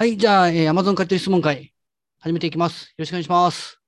[0.00, 1.74] はい、じゃあ、えー、Amazon 借り取り質問会、
[2.20, 2.84] 始めていきます。
[2.84, 3.82] よろしくお願いします。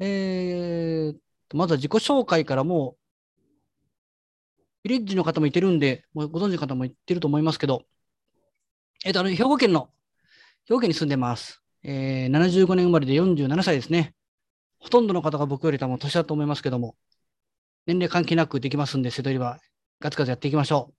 [0.00, 1.16] えー
[1.48, 7.84] と、まずは自己紹介からもう、ビレッジの方もいてるんで、もうご存知の方もいってると思いますけど、
[9.04, 9.90] えっ、と、あの、兵庫県の、
[10.64, 11.62] 兵庫県に住んでます。
[11.84, 14.12] えー、75年生まれで47歳ですね。
[14.80, 16.96] ほとんどの方が僕より多分年だと思いますけども、
[17.86, 19.60] 年齢関係なくできますんで、瀬戸りは
[20.00, 20.92] ガツガツやっていきましょ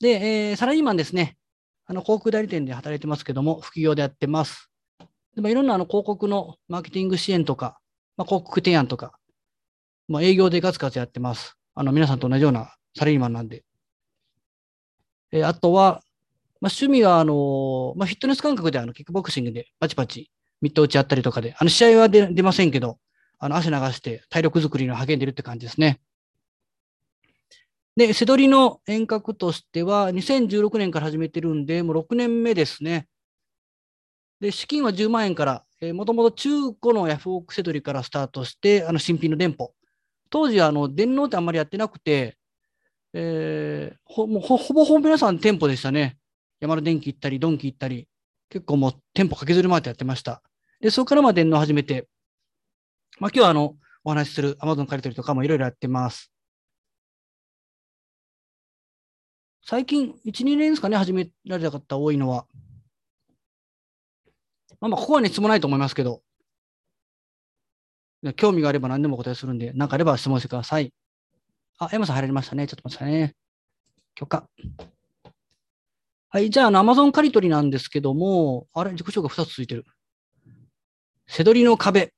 [0.00, 0.02] う。
[0.02, 1.36] で、えー、サラリーマンですね。
[1.92, 4.70] あの、航空代理店で働いてますけども、副業でやってます。
[5.34, 7.78] でもいろんなあの広告のマーケティング支援とか、
[8.16, 9.12] まあ、広告提案とか、
[10.08, 11.58] まあ、営業でガツガツやってます。
[11.74, 13.62] あの、皆さんと同じようなサラリーマンなんで。
[15.32, 16.02] えあとは、
[16.62, 20.30] まあ、趣味は、あのまあ、フィットネス感覚であの、キックボクシングでパチパチ、
[20.62, 22.96] ミット打ちやったりとかで、あの、試合は出ませんけど、
[23.38, 26.00] あの、汗流して体力作りに励んでるって感じですね。
[27.96, 33.06] で、セドリの遠隔としては、2016年から始めてるんで、もう6年目ですね。
[34.40, 39.74] で、資金は10万円から、えもともと中古のヤフオクセドリからスタートして、あの新品の店舗。
[40.30, 42.38] 当時はあの電脳ってあんまりやってなくて、
[43.12, 46.16] えーほもうほぼほぼ皆さん店舗でしたね。
[46.60, 48.08] 山田電機行ったり、ドンキ行ったり、
[48.48, 50.42] 結構もう店舗駆けずり回ってやってました。
[50.80, 52.08] で、そこからまあ電脳始めて、
[53.18, 56.32] まあ今日はあの、お話しする Amazon 借り取りとかもいろいろやってます。
[59.64, 62.46] 最近、1、2年ですかね、始められた方多いのは。
[64.80, 66.22] まあまあ、ここはね、質問ないと思いますけど、
[68.36, 70.92] 興味があれば何でもお答えするんで、何かあれば質問してください。
[71.78, 72.66] あ、山さん入られましたね。
[72.66, 73.36] ちょっと待ってくださいね。
[74.16, 74.48] 許可。
[76.28, 79.84] はい、じゃあ、あの、Amazon 借り取りなんですけども、あれ、自己紹介2つついてる。
[81.28, 82.12] せどりの壁。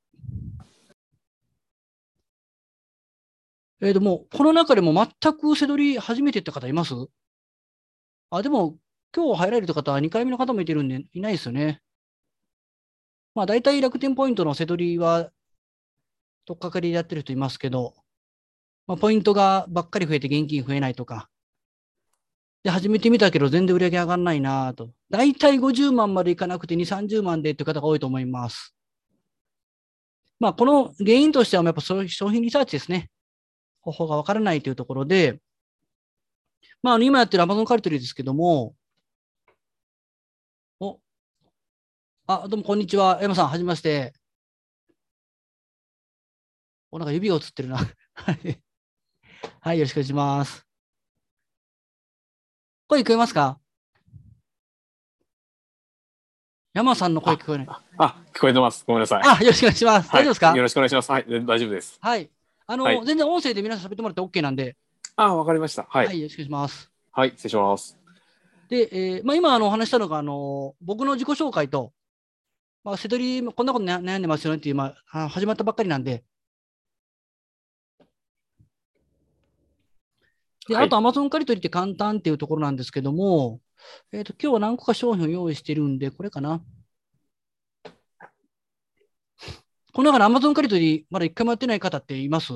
[3.81, 6.95] えーと、もう、この中でも全くせどり初めてって方います？
[8.29, 8.77] あ、でも、
[9.15, 11.81] 今日入られた方は2回目の方もいてるんで、いないですよね。
[13.33, 15.31] まあ、大体楽天ポイントのせどりは、
[16.45, 17.93] とっかかりでやってる人いますけど、
[18.87, 21.29] まあ、ポイントがばっかり増えて現金増えないとか。
[22.63, 24.91] で、始めてみたけど全然売り上げ上がんないなぁと。
[25.09, 28.75] 大体50万までいかなくて2、30万でっていう方が多いと思います。
[30.39, 33.09] まあ、この原因としては、やっぱ商品リサーチですね。
[33.81, 35.39] 方法がわからないというところで、
[36.81, 38.75] まあ、あの今やってる Amazon カリトリーですけども、
[40.79, 40.99] お、
[42.27, 43.19] あ、どうもこんにちは。
[43.21, 44.13] 山さん、はじめまして。
[46.91, 47.77] お、なんか指が映ってるな。
[47.77, 47.85] は
[48.31, 48.61] い。
[49.61, 50.65] はい、よろしくお願いします。
[52.87, 53.59] 声聞こえますか？
[56.73, 57.67] 山さんの声聞こえない。
[57.97, 58.83] あ、聞こえてます。
[58.85, 59.21] ごめんなさい。
[59.23, 60.09] あ、よろしくお願いします。
[60.09, 60.55] はい大丈夫ですか？
[60.55, 61.11] よろしくお願いします。
[61.11, 61.97] はい、大丈夫です。
[61.99, 62.29] はい。
[62.67, 64.75] あの、はい全然音声で皆さん喋ってもらって OK なんで、
[65.17, 65.83] あ、わかりました。
[65.83, 65.99] は。
[65.99, 66.91] はいい、よろしくお願いします。
[67.11, 67.97] はい、失礼します。
[68.69, 71.93] で、えーまあ、今あのお話したのが、あの僕の自己紹介と、
[72.83, 76.23] まあ、瀬戸りこんなことな悩んでますよねっていう、まあ、あ始まったばっかりなんで、
[80.67, 83.61] で、はいあと Amazon 借り取りって簡単っていうところなんですけども、
[84.11, 86.61] えっ、と、今日は何個か商品を用意してるんで、これかな。
[89.93, 92.51] この中で Amazon 借り取り、まだ一回もやってない方っています？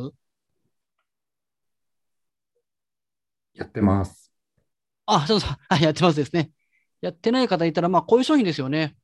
[3.53, 4.31] やってます。
[5.05, 6.51] あ、そうそう、はい、やってますですね。
[7.01, 8.95] やってない方いたら、まあ、こういう商品ですよね。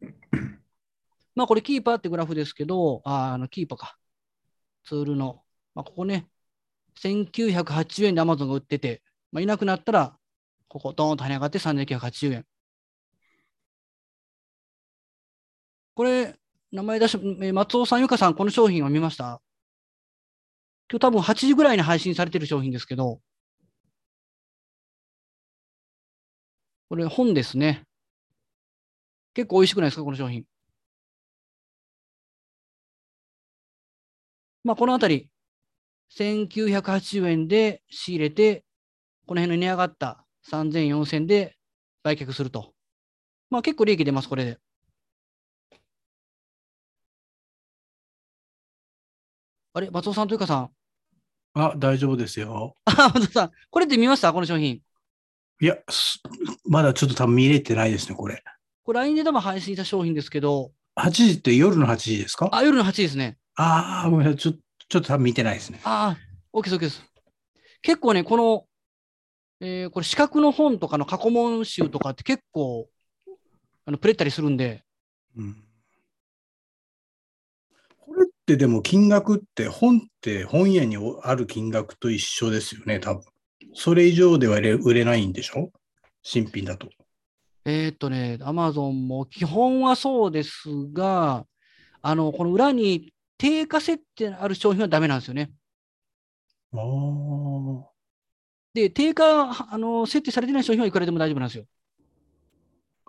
[1.34, 3.98] まあ、これ、キーパーってグラフですけど、あ、あの、キーパーか。
[4.84, 5.44] ツールの、
[5.74, 6.28] まあ、ここね、
[6.96, 10.18] 1980円で Amazon が売ってて、まあ、いなくなったら、
[10.68, 12.46] ここ、ドーンと跳ね上がって3980円。
[15.94, 16.36] これ、
[16.72, 19.40] 名前出し、えー松尾さん、ゆかさん、この商品は見ました？
[20.90, 23.20] 今日多分8時ぐらいに配信されてる商品ですけど、
[26.88, 27.84] これ本ですね。
[29.34, 30.44] 結構美味しくないですか、この商品。
[34.64, 35.30] まあ、このあたり、
[36.10, 38.64] 1980円で仕入れて、
[39.26, 41.56] この辺の値上がった3000、4000で
[42.02, 42.74] 売却すると。
[43.50, 44.58] まあ、結構利益出ます、これで。
[49.72, 50.70] あれ、松尾さんというかさん。
[51.54, 52.74] あ、大丈夫ですよ。
[52.84, 54.32] あ、 松尾さん、これって見ました？
[54.32, 54.80] この商品。
[55.60, 56.20] いや、す
[56.66, 58.42] まだちょっと多分見れてないですね、これ。
[58.84, 62.48] これ LINE で多分配信した商品ですけど、8時って夜の8時ですか？
[62.52, 63.38] あ、夜の8時ですね。
[63.56, 64.38] ああー、ごめんなさい。
[64.38, 64.52] ちょ
[64.88, 65.80] ちょっと多分見てないですね。
[65.84, 67.02] ああ、OK です、OK です。
[67.82, 68.64] 結構ね、この、
[69.60, 72.88] えーこれ、四角の本とかの過去問集とかって結構、
[73.84, 74.84] あのプレったりするんで、
[75.36, 75.56] うん、
[77.98, 83.22] これってでも金額って本って本屋にある金額と一緒ですよね、多分。
[83.80, 85.70] それ以上では売れないんでしょ？
[86.20, 86.88] 新品だと。
[87.64, 90.50] えーっとね、アマゾンも基本はそうです
[90.92, 91.46] が、
[92.02, 95.52] あの、この裏に定価設定ある商品はダメなんですよね。
[96.74, 97.88] ああ。
[98.74, 101.64] で、定価、あの、設定されてない商品はいくらでも大丈夫なんですよ。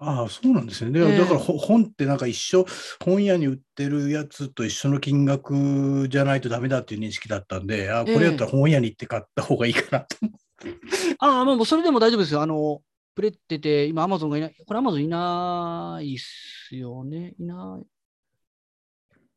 [0.02, 0.92] ああ、そうなんですね。
[0.92, 2.66] でええだからほ本ってなんか一緒、
[3.04, 10.49] 本屋に売ってるやつと一緒の金額じゃないとダメだっていう認識だったんで、ああ、これやったら本屋に行って買った方がいいかなと思って。
[11.20, 12.42] ああ、もうそれでも大丈夫ですよ。
[12.42, 12.82] あの、
[13.16, 17.36] プレってて、今アマゾンがいない、これアマゾンいないっすよね。
[17.40, 17.86] いない。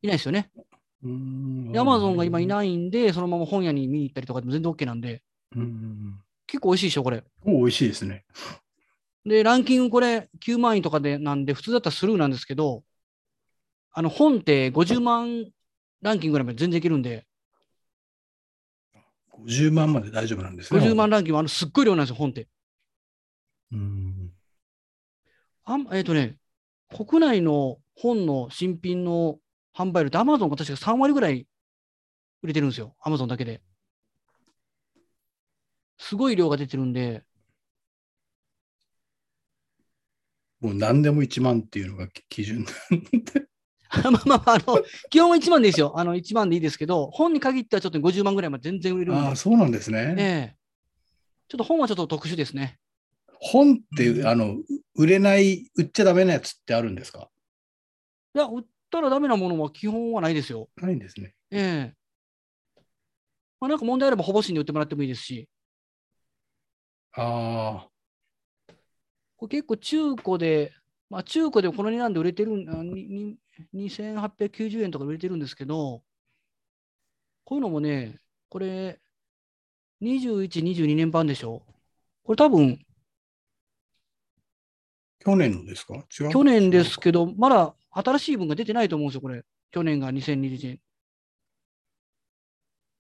[0.03, 0.51] いないですよね。
[1.75, 5.21] アマゾンが今いないんで、そのまま本屋に見に行ったりとかでも全然 OK なんで、
[5.55, 6.19] うん。
[6.47, 7.23] 結構美味しいでしょ、これ。
[7.43, 8.25] お美味しいですね。
[9.25, 12.83] で、ランキングこれ9万円とかでなんで、普通だったらスルーなんですけど、
[13.91, 15.45] あの本って50万
[16.01, 17.25] ランキングぐらいまで全然いけるんで、
[19.39, 20.79] 50万まで大丈夫なんですね。
[20.79, 22.47] 50万ランキング、あのすっごい量なんですよ、本って。
[23.71, 24.31] うん。
[25.65, 26.37] あんえっ、とね、
[26.89, 29.39] 国内の本の新品の
[29.75, 31.47] 販売量ってアマゾンが確か3割ぐらい
[32.43, 33.61] 売れてるんですよ、アマゾンだけで。
[35.97, 37.23] すごい量が出てるんで、
[40.59, 42.63] もう何でも1万っていうのが基準。
[42.63, 42.69] ま
[43.41, 43.52] あ
[44.11, 45.97] まあまあ、あの、基本は1万でいいですよ。
[45.97, 50.15] あの、1万でいいですけど、本に限ってはちょっと50万ぐらいまで全然売れるああ、、そうなんですね。
[50.17, 50.23] え
[50.55, 50.63] え
[51.47, 52.79] ちょっと本はちょっと特殊ですね。
[53.39, 54.57] 本って、あの、
[54.95, 57.29] 売れない、売っちゃダメなやつってあるんですか？
[58.33, 60.69] いや、売ったらダメなものは基本はないですよ。
[60.77, 61.35] ないんですね。
[61.51, 61.95] ええ
[63.59, 65.47] まあ、なんか問題あれば、ほぼしに売ってもらってもいいですし、
[67.11, 67.89] ああ、
[69.37, 70.73] これ結構中古で、
[71.09, 73.37] まあ、中古でこの値段で売れてるん、あにに
[73.73, 76.03] 2890円とか売れてるんですけど、
[77.45, 78.19] こういうのもね、
[78.49, 78.99] これ、
[80.01, 81.63] 21、22年版でしょ？
[82.23, 82.79] これ多分、
[85.19, 85.95] 去年のですか？
[86.19, 86.29] 違う？
[86.29, 89.43] 去年ですけど、まだ新しい分が出てないと思うんですよ、これ。
[89.71, 90.79] 去年が2020年。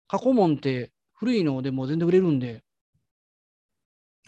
[0.07, 2.63] 過去問って古いのでも全然売れるんで。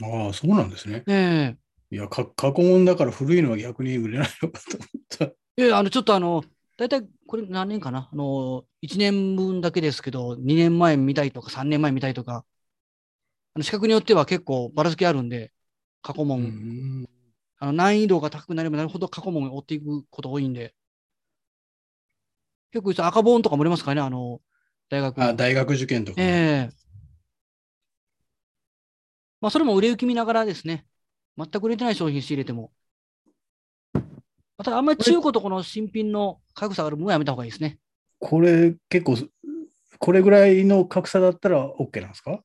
[0.01, 1.03] ああ、そうなんですね。
[1.07, 1.55] え
[1.91, 5.44] いや、か過去問だから古いのは逆に売れないのかと思った。
[5.57, 6.43] えええあの、ちょっとあの、
[6.77, 8.09] 大体これ何年かな？
[8.11, 12.45] あの、1年分だけですけど、2年前見たいとか3年前見たいとか、
[13.53, 15.51] あの資格によっては結構ばらつきあるんで、
[16.01, 17.05] 過去問、うん
[17.57, 20.75] あの難易度が高くなればなるほど過去問を追っていくこと多いんで、
[22.71, 24.41] 結構赤本とかも売れますからね、あの、
[24.89, 25.17] 大学。
[25.17, 26.21] のあ、大学受験とか。
[26.21, 26.85] ええ。
[29.41, 30.85] まあ、それも売れ行き見ながらですね、
[31.37, 32.71] 全く売れてない商品仕入れても。
[34.57, 37.77] また、あんまり中古とこの新品の格差があるものはやめた方がいいですね。
[38.19, 39.17] これ結構、
[39.99, 42.41] これぐらいの格差だったら OK なんですか？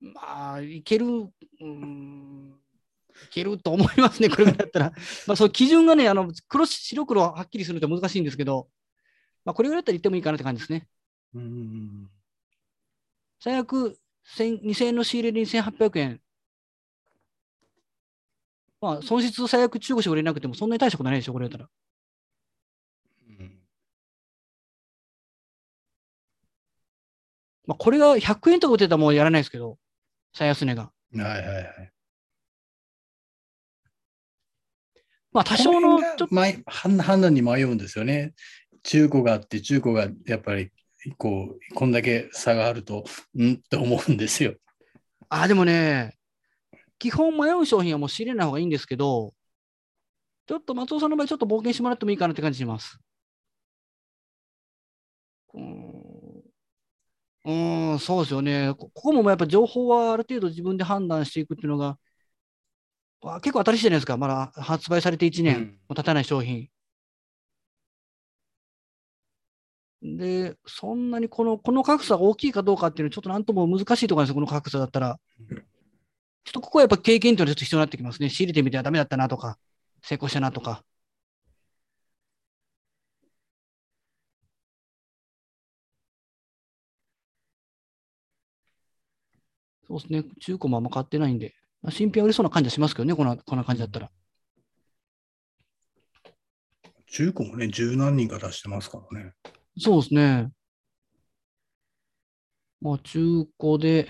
[0.00, 2.54] まあ、いける、うーん、
[3.24, 4.92] いけると思いますね、 これぐらいだったら。
[5.26, 8.68] まあ、そう、基準がね、あの、黒、白黒はっきりすると難しいんですけど、
[9.44, 10.86] まあ、これぐらいだったら言ってもいいかなって感じですね。
[11.34, 12.08] うん。
[13.40, 13.98] 最悪、
[14.36, 16.20] 1000 2000円の仕入れで2800円。
[18.80, 21.68] まあ、損失最悪中古車売れなくてもそんなに大したことないでしょ、これだったら。
[23.28, 23.58] うん
[27.66, 29.78] まあ、これが100円とか売ってたらもうやらないですけど、
[30.32, 30.82] 最安値が。
[30.82, 31.92] はいはいはい。
[35.32, 38.34] まあ、多少のちょっと、迷判判断に迷うんですよね。
[38.82, 40.70] 中古があって、中古がやっぱり
[41.18, 43.04] こう、こんだけ差があると、
[43.36, 43.54] ん？
[43.54, 44.54] って思うんですよ。
[45.28, 46.17] あ、でもね、
[46.98, 49.34] 基本迷う商品はもう仕入れない方がいいんですけど、
[50.48, 52.98] ちょっと松尾さんの場合、ちょっと冒険してもらってもいいかなって感じします。
[55.54, 56.42] うーん、
[57.44, 58.74] うーんそうですよね。
[58.78, 61.98] こここもやっぱ情報はある程度自分で判断していくっていうのが、
[63.22, 64.16] あ結構新しいじゃないですか。
[64.16, 66.68] まだ発売されて1年も経たない商品。
[70.02, 75.18] で、そんなにこの、この格差が大きいかどうかっていうのは、ちょっとなんとも難しいところなんですよ、この格差だったら。
[76.52, 78.28] ここはやっぱ経験っていうのはちょっと必要になってきますね。
[78.30, 79.58] 仕入れてみてはダメだったなとか、
[80.02, 80.84] 成功したなとか。
[89.86, 90.24] そうですね。
[90.40, 94.10] 中古もあんま買ってないんで、まあ新品は売れそうな感じはしますけどね、こんなこんな感じだったら。
[97.10, 99.32] 中古もね、十何人が出してますからね。
[99.78, 100.50] そうですね。
[102.80, 104.08] まあ、中古で、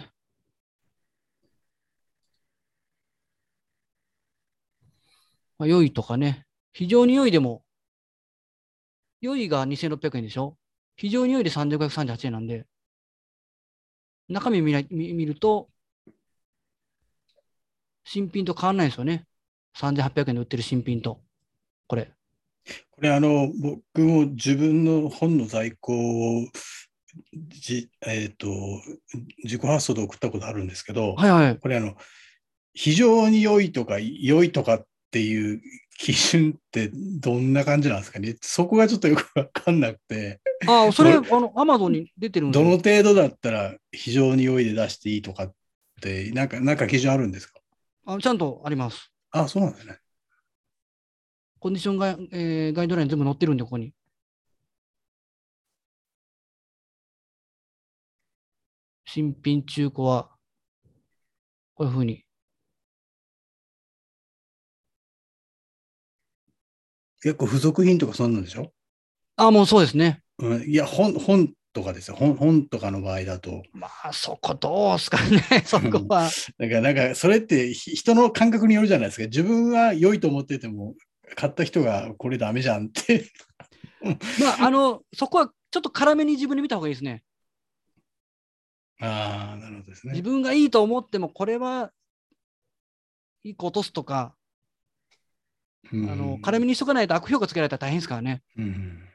[5.58, 6.44] まあ、良いとかね。
[6.72, 7.64] 非常に良いでも、
[9.20, 10.56] 良いが2600円でしょ？
[10.96, 12.66] 非常に良いで3538円なんで、
[14.28, 15.68] 中身見ない見見ると、
[18.04, 19.26] 新品と変わらないんですよね。
[19.76, 21.20] 3800円で売ってる新品と、
[21.88, 22.12] これ。
[22.90, 25.94] これあの、僕も自分の本の在庫
[26.40, 26.46] を
[27.48, 28.46] じ、えっと
[29.42, 31.58] 自己発送で送ったことあるんですけど、はいはい。
[31.58, 31.96] これあの、
[32.74, 35.62] 非常に良いとか良いとかっていう
[35.98, 38.36] 基準ってどんな感じなんですかね？
[38.40, 45.54] そこがちょっとよくわかんなくて、ああ、それ、あどの、アマゾンに出てるんでどの程度だったら非常に良いで出していいとかっ
[46.00, 47.60] て、なんか、なんか基準あるんですか？
[48.06, 49.12] あちゃんとあります。
[49.30, 49.98] あ、そうなんですね。
[51.58, 53.92] コンディションガイ,、えーガイドライン全部載ってるんで、ここに。
[59.04, 60.30] 新品、中古は、
[61.74, 62.24] こういうふうに。
[67.22, 68.72] 結構付属品とかそんなんでしょ？
[69.36, 70.22] あ、もうそうですね。
[70.38, 72.16] うん、いや、本、本とかですよ。
[72.16, 73.62] 本、本とかの場合だと。
[73.72, 76.30] まあ、そこどうすかね、 そこは。
[76.58, 79.24] だから、なんか、それってひ人の感覚によるじゃないですか。
[79.26, 80.94] 自分は良いと思ってても、
[81.34, 83.30] 買った人がこれダメじゃんって。
[84.40, 87.22] まあ、あの、そこはちょっと辛めに自分で見た方がいいですね。
[89.00, 90.12] ああ、なるほどですね。
[90.12, 91.92] 自分がいいと思っても、これは、
[93.44, 94.37] 一個落とすとか、うん
[95.92, 98.42] あの、辛めにしとかないと悪評価つけられたら大変ですからね。
[98.56, 99.08] うん。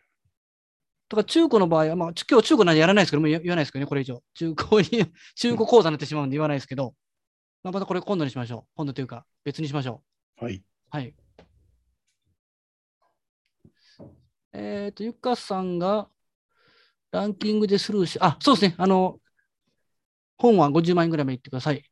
[1.09, 4.23] とか、中古の場合は、まあ、ち今日中古なんでやらないですけど、もう言言わないですけどね、これ以上。
[4.33, 4.89] 中古に、
[5.35, 6.95] 中古講座になってしまうんで言わないですけど、
[7.63, 8.71] まあ、またこれ今度にしましょう。
[8.75, 10.03] 今度というか、別にしましょ
[10.37, 10.55] はい。
[10.55, 10.63] う。
[10.89, 11.15] はい。
[14.53, 16.09] えっ、と、ゆかさんが、
[17.11, 18.75] ランキングでスルーし、あ、そうですね。
[18.77, 19.19] あの、
[20.37, 21.83] 本は50万円ぐらいまで行ってください。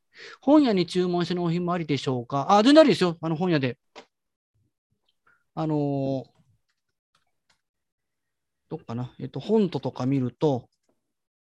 [0.41, 2.47] 本屋に注文して納品もありでしょうか？
[2.49, 3.17] あ、全然ありですよ。
[3.21, 3.77] あの、本屋で。
[5.53, 6.31] あのー
[8.69, 9.13] どっかな？
[9.19, 10.69] えっ、と、本ととか見ると、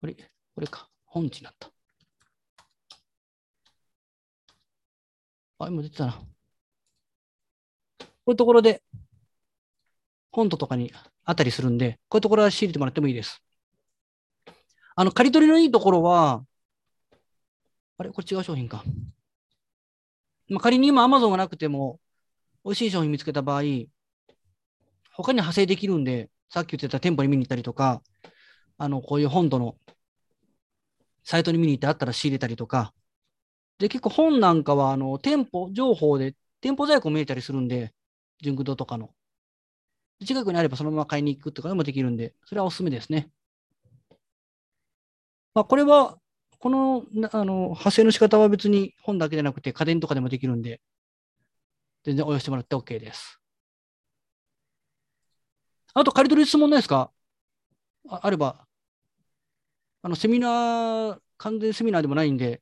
[0.02, 0.90] これ、これか。
[1.06, 1.72] 本地になった。
[5.60, 6.12] あ、今出てたな。
[6.12, 6.26] こ
[8.28, 8.84] ういうところで、
[10.30, 10.92] 本ととかに
[11.24, 13.42] あったりするんで、こういうところは仕入れてもらってもいいです。
[14.98, 16.44] あの、借り取りのいいところは、
[17.98, 18.10] あれ？
[18.10, 18.84] これ違う商品か。
[20.50, 22.02] まあ、仮に今 Amazon がなくても、
[22.66, 28.02] 美味しい商品見つけた場合、他に派生できるんで、さっき言ってた店舗に見に行ったりとか、
[28.78, 29.78] あの、こういう本土の
[31.26, 32.94] サイトに見に行ってあったら仕入れたりとか、
[33.80, 37.94] で、結構本なんかは、あの、店舗情報で、店舗在庫見えたりするんで、
[38.42, 39.12] 純駆動とかの。
[40.26, 43.32] 近くにあればそのまま買いに行くとかでもできるんで、それはおすすめですね。
[45.54, 46.18] まあ、これは、
[46.60, 50.82] この、あの、派生の仕方は別に本だけじゃなくて家電とかでもできるんで、
[52.06, 53.40] 全然応用してもらって OK です。
[55.96, 57.12] あと、借り取り質問ないですか？
[58.08, 58.68] ああれば、
[60.04, 62.62] あの、セミナー、完全セミナーでもないんで、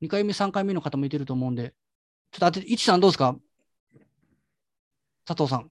[0.00, 1.74] 2回目、3回目の方もいてると思うんで、
[2.30, 3.36] ちょっと当て、いちさんどうですか？
[5.26, 5.70] 佐藤さん。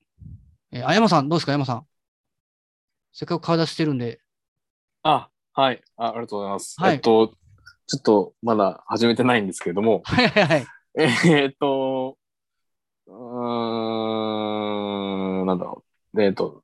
[0.71, 1.87] えーあやまさん、どうですか、山さん。
[3.13, 4.21] せっかく顔出してるんで。
[5.03, 5.81] あ、はい。
[5.97, 6.79] あありがとうございます。
[6.79, 7.33] はいえっと、
[7.87, 10.65] ちょっとまだ始めてないんですけれども、はいはいはい。
[10.97, 12.17] えーっと、
[13.07, 13.15] うー
[15.43, 15.83] ん、なんだろ
[16.13, 16.21] う。
[16.21, 16.63] えーっと、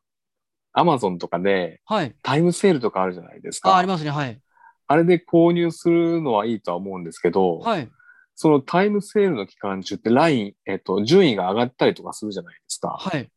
[0.74, 2.16] アマゾンとかではい。
[2.22, 3.72] タイムセールとかあるじゃないですか。
[3.72, 4.12] あ、ありますね。
[4.12, 4.40] はい。
[4.88, 7.90] あれで購入するのはいいとは思うんですけど、はい。
[8.36, 12.96] そのタイムセールの期間中ってライン、えっと、順位が上がったりとかするじゃないですか。
[13.00, 13.30] はい。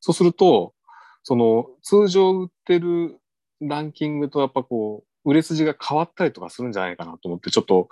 [0.00, 0.74] そうすると、
[1.22, 3.20] その通常売ってる
[3.60, 7.88] ランキングとやっぱこう、売れ筋が変わったりとかするんじゃないかなと思って、ちょっと、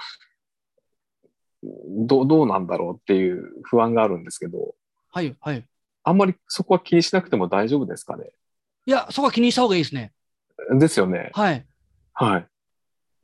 [2.07, 4.75] どうどうなんだろうっていう不安があるんですけど、
[5.11, 5.35] はい。
[5.41, 5.65] はい。
[6.03, 8.31] あんまりそこは気にしなくても大丈夫ですかね？
[8.87, 10.13] いや、そこは気にした方がいいですね。
[10.79, 11.31] ですよね。
[11.33, 11.67] はい。
[12.13, 12.47] はい。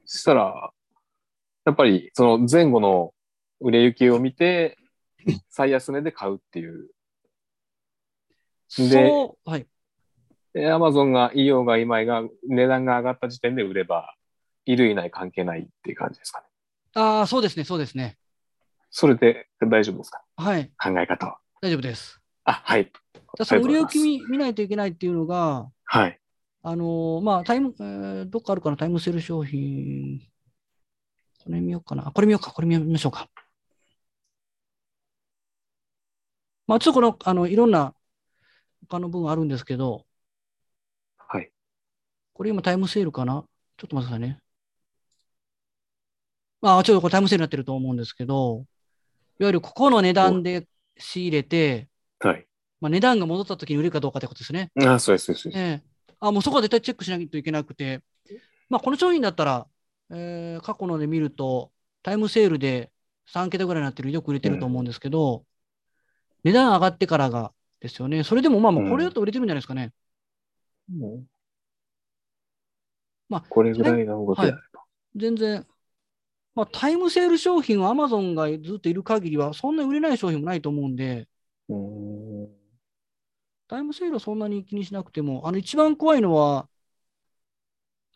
[0.07, 0.71] そしたら、
[1.65, 3.13] やっぱりその前後の
[3.61, 4.79] 売れ行きを見て、
[5.51, 6.89] 最安値で買うっていう。
[8.79, 9.13] で
[9.45, 9.67] はい。
[10.73, 14.15] アマゾンがいいようがいまいが値段が上がった時点で売れば、
[14.65, 16.47] いるいない関係ないっていう感じですかね。
[16.95, 17.65] ああ、そうですね。
[17.65, 18.17] そうですね。
[18.91, 20.23] それで大丈夫ですか？
[20.37, 20.71] はい。
[20.83, 21.39] 考え方は。
[21.63, 22.21] 大丈夫です。
[22.45, 22.85] あ、はい。
[22.85, 26.19] じゃあその売れ置き見見ないといけないっていうのが、はい。
[26.63, 30.21] あのーまあ、タイム、えーどっかあるかな、タイムセール商品。
[31.43, 32.09] これ見ようかな。
[32.09, 33.29] あこれ見ようか、これ見ましょうか。
[36.67, 37.95] まあ、ちょっとこの、あの、いろんな
[38.89, 40.05] 他の分あるんですけど、
[41.17, 41.51] はい。
[42.33, 43.45] これ今タイムセールかな？
[43.77, 44.39] ちょっと待ってくださいね。
[46.61, 48.65] まあ、ちょっとこれタイムセールになってると思うんですけど、い
[49.45, 50.67] わゆるここの値段で
[50.99, 51.89] 仕入れて、
[52.21, 52.47] はい。
[52.81, 54.73] まあ、値段が戻った時に売れるかどうかってことですね。
[54.85, 55.43] あ、そうです、そうです。
[55.45, 55.85] そうですええ
[56.21, 58.03] あ、もうそこは絶対チェックしないといけなくて、
[58.69, 59.69] まあ、この商品だったら、
[60.11, 62.93] えー過去ので見ると、タイムセールで
[63.27, 65.47] 3桁ぐらいになってる、よく売れてると思うんですけど、
[66.45, 68.25] 値段上がってからがですよね。
[68.25, 69.93] それでもまあもうこれだと売れてるんじゃないですかね。
[70.89, 71.27] もう
[73.29, 74.85] まあこれぐらいの動きであれば。
[75.17, 75.67] 全然、
[76.55, 81.29] まあ、タイムセール商品は Amazon がずっといる限りは、そんなに売れない商品もないと思うんで、
[81.69, 81.77] うー
[82.47, 82.61] ん
[83.69, 86.69] タイムセールはそんなに気にしなくても、あの一番怖いのは、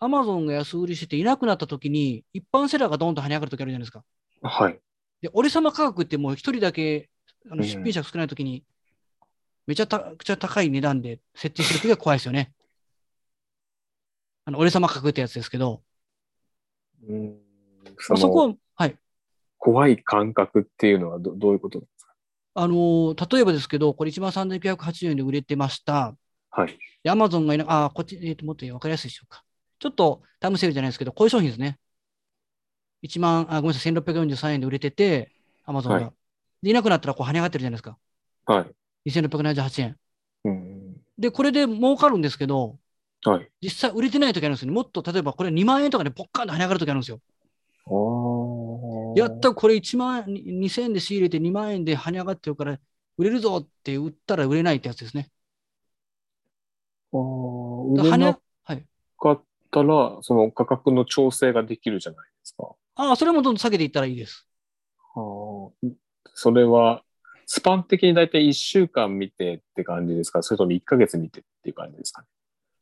[0.01, 4.05] Amazon が安売りしてていなくなった時に、一般セラーがドンと跳ね上がる時あるじゃないですか。
[4.43, 4.81] はい。
[5.23, 7.09] で、俺様価格ってもう一人だけ
[7.51, 8.65] あのうん出品者が少ない時に、
[9.67, 12.53] めちゃたくちゃ高い値段で設定する時が怖いですよね。
[14.45, 15.83] あの俺様価格ってやつですけど、
[17.09, 17.44] うん
[17.99, 18.97] そこのは、はい。
[19.59, 22.15] 怖い感覚っていうのはどどういうことなんですか？
[22.55, 26.17] あのー例えばですけど、これ1万3980円で売れてました。
[26.51, 26.79] はい。
[27.03, 29.43] で、アマゾンがいな、あー、こっち、えっ、と、もっと分かりやすいでしょうか。
[29.79, 31.79] ちょっとタイムセールじゃないですけど、こういう商品ですね。
[33.03, 35.33] 1万、あ、ごめんなさい、1643円で売れてて、
[35.65, 35.99] アマゾンが。
[36.01, 36.13] はい
[36.63, 37.99] で、いなくなったらこう跳ね上がってるじゃないですか。
[38.47, 38.71] はい。
[39.05, 39.99] 2678円。
[40.45, 40.97] うん。
[41.19, 42.79] で、これで儲かるんですけど、
[43.23, 43.51] はい。
[43.61, 44.73] 実際売れてない時あるんですよね。
[44.75, 47.21] もっと、例えばこれ2万円とかでポッカーンと跳ね上がる時あるんですよ。
[49.15, 52.81] やったこれ1万、に2000円で仕入れて2万円で跳ね上がってるから、
[53.17, 55.31] 売れるぞって売ったら売れないってやつですね。
[57.13, 57.19] あー
[57.95, 58.87] 売れなはい。
[59.19, 62.77] かったら、その価格の調整ができるじゃないですか。
[62.97, 64.49] ああ、それもどんどん下げていったらいいです。
[65.17, 65.71] あー
[66.35, 67.03] それは、
[67.47, 70.43] スパン的にだいたい1週間見てって感じですか？
[70.43, 72.29] それとも1ヶ月見てっていう感じですかね？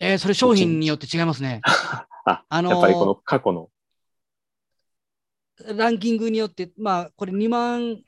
[0.01, 1.65] えーそれ商品によって違いますね。
[2.25, 3.71] あ、あのーやっぱりこの過去の。
[5.59, 8.05] ランキングによって、まあ、これ2万、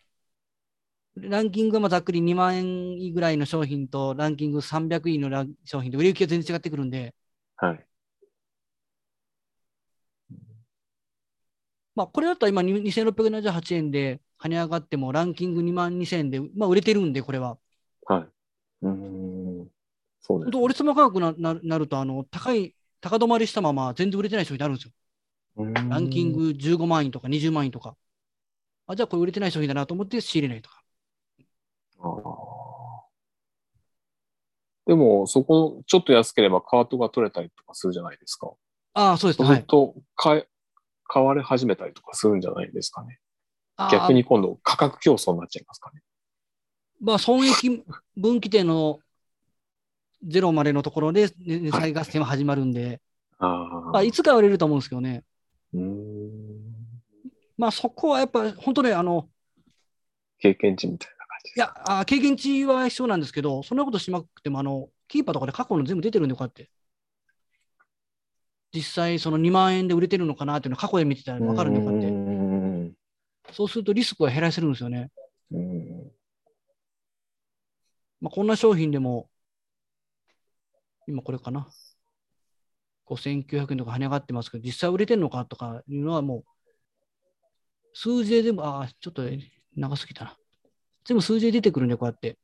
[1.17, 7.15] ランキングはまあざっくり2万円ぐらいの商品と、ランキング300位のラン商品で売れ行きが全然違ってくるんで、
[7.57, 7.87] はい。
[11.95, 17.59] まあ、これだったら今に2678円で跳ね上がっても、ランキング2万2000円で、まあ、売れてるんで、これは。
[18.07, 18.29] はい。
[18.83, 19.71] うーん。
[20.21, 24.93] そうです本当、俺様価格なななると、あの、高い、高止まりしたまま全然売れてない商品あるんですよ。
[25.57, 25.73] ね。
[25.91, 27.97] ランキング15万円とか20万円とか。
[28.87, 30.83] あ、じゃあこれ売れてない商品だなと思って仕入れないとか。
[34.87, 38.53] でも、そこ、ちょっと安ければカートが取れたりとかするじゃないですか。
[38.93, 39.49] ああ、そうですね。
[39.49, 39.57] はい。
[39.57, 40.49] そうすると、買え、
[41.07, 43.19] 買われ始めたりとかするんじゃないですかね。
[43.91, 46.03] 逆に今度価格競争になっちゃいますかね。
[47.01, 47.83] まあ、損益
[48.17, 49.01] 分岐点の
[50.27, 53.01] ゼロまでのところでね値下げ合戦は始まるんで、
[53.39, 55.25] あまあ、いつかは売れると思うんですけどね。
[57.57, 59.29] まあ、そこはやっぱ、本当ね、あの、
[60.39, 66.71] 経験値みたいな感じいや、あ経験値は必要なんですけど、そんなことしなくても、あの、キーパーとかで過去の全部出てるんで、こうやって。
[68.73, 72.11] 実際、その2万円で売れてるのかなっていうのを過去で見てたら分かるんで、こうやって。
[72.11, 72.95] ん
[73.53, 75.11] そうするとリスクは減らせるんですよね。
[75.53, 76.11] うん
[78.21, 79.29] まあ、こんな商品でも、
[81.07, 81.69] 今これかな。
[83.07, 86.45] 5900円とか跳ね上がってますけど、実際売れてるのかとかいうのはもう、
[87.93, 89.23] 数字で全部、ああ、ちょっと
[89.77, 90.37] 長すぎたな。
[91.05, 92.39] 全部数字で出てくるんで、こうやって。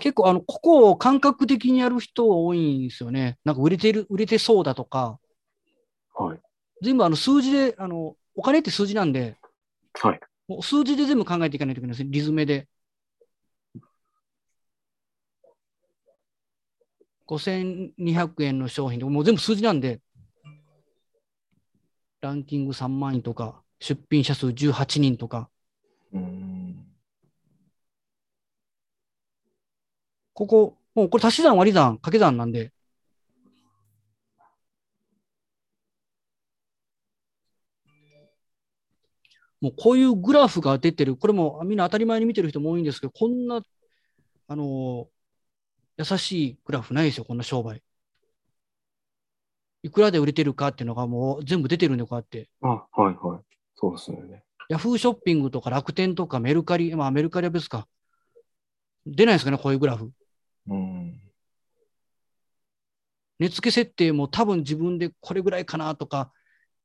[0.00, 3.38] 結構、あの、ここを感覚的にやる人多いんですよね。
[3.44, 5.18] なんか売れてる、売れてそうだとか、
[6.14, 6.40] はい。
[6.82, 9.36] 全部あの数字で、あの、お金って数字なんで、
[10.00, 10.20] はい。
[10.50, 12.10] もう数字で全部考えていかないといけないですね。
[12.10, 12.66] リズムで。
[17.26, 20.00] 5200円の商品もう全部数字なんで、
[22.20, 25.48] ランキング3万円とか、出品者数18人とか、
[26.12, 26.84] うん
[30.34, 32.72] ここ、もうこれ足し算割り算掛け算なんで、
[39.60, 43.62] もうこういうグラフが出てる、これもみんな当たり前に見てる人も多いんですけど、こんな、
[44.48, 45.08] あの
[45.96, 47.82] 優しいグラフないですよ、こんな商売。
[49.82, 52.48] いくらで売れてるかっていうのがもう全部出てるんで、こうやって。
[52.62, 53.40] あ、はいはい。
[53.74, 54.44] そうですよね。
[54.68, 57.86] ヤフーショッピングとか楽天とかメルカリ、まあメルカリは別か。
[59.06, 60.10] 出ないですかね、こういうグラフ。
[60.68, 61.20] うん。
[63.38, 66.30] 値付け設定も多分自分でこれぐらいかなとか、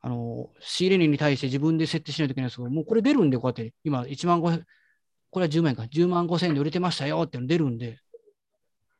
[0.06, 4.63] あの、仕入れ値に対して自分で設定しないといけないですけど、もうこれ出るんで、こうやって、今1万5千、
[5.32, 7.98] これは10万円か、10万5千円で売れてましたよっていうの出るんで、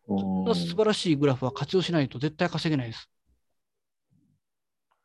[0.08, 0.15] う
[0.52, 3.08] ん素晴らしいグラフは活用しないと絶対稼げないです。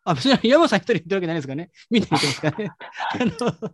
[0.04, 1.70] あ、別に山さん一人言ってるわけないですからね。
[1.90, 2.70] みんな言ってますからね。
[3.12, 3.70] あの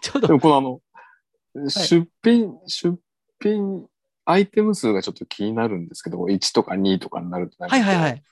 [0.00, 2.98] ちょうど、でもこのあの、出品、出
[3.38, 3.86] 品
[4.24, 8.22] アイテム数がちょっと気になるんですけど、1とか2とかになるとなんかこうはいはいはい。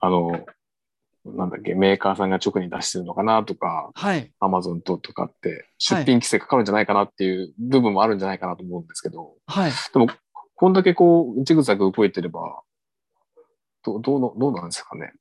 [0.00, 0.46] あの、
[1.34, 4.32] なんだっけ、メーカーさんが直に出してるのかなとか、はい。
[4.38, 9.72] アマゾンととかって出品規制かかるんじゃないかなっていう部分もあるんじゃないかなと思うんですけど、はい。
[9.92, 10.08] でも、
[10.54, 12.62] こんだけこう、ジグザグ動いてれば、
[13.82, 15.12] どどうのどうなんですかね。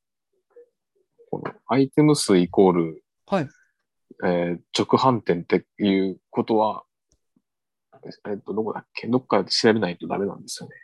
[1.31, 3.49] このアイテム数イコール、はい。
[4.23, 6.83] えー直販店っていうことは、
[8.29, 9.07] えっと、どこだっけ？
[9.07, 10.75] どっかで調べないとダメなんですよね。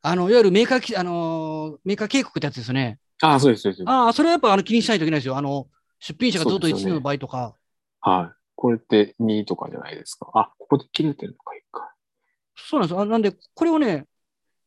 [0.00, 2.98] あの、いわゆるメーカーき、あのーメーカー警告ってやつですよね。
[3.22, 3.82] ああ、そうです、そうです。
[3.86, 5.36] ああ、それはやっぱあの気にしないといけないですよ。
[5.36, 5.66] あの、
[5.98, 7.54] 出品者がずっと1そうですよねの場合とか。
[8.00, 8.36] はい。
[8.54, 10.30] これって2とかじゃないですか？
[10.34, 11.88] あ、ここで切れてるのか、一回。
[12.56, 13.00] そうなんですよ。
[13.00, 14.06] あなんで、これをね、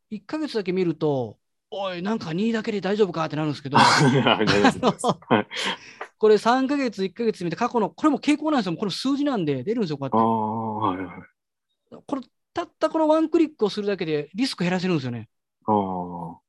[0.09, 1.37] 1ヶ月だけ見ると、
[1.69, 3.77] おい、なんか2だけで大丈夫かってなるんですけど、
[6.17, 8.75] これ3ヶ月、1ヶ月見て、過去の、これも傾向なんですよ。
[8.75, 11.17] これ数字なんで出るんですよ、こうあやあ、はいはい。
[11.17, 11.21] っ
[11.89, 11.97] て。
[12.05, 12.21] これ、
[12.53, 15.29] たったこのワンクリックをするだけでリスク減らせるんですよね。
[15.65, 16.39] ああ、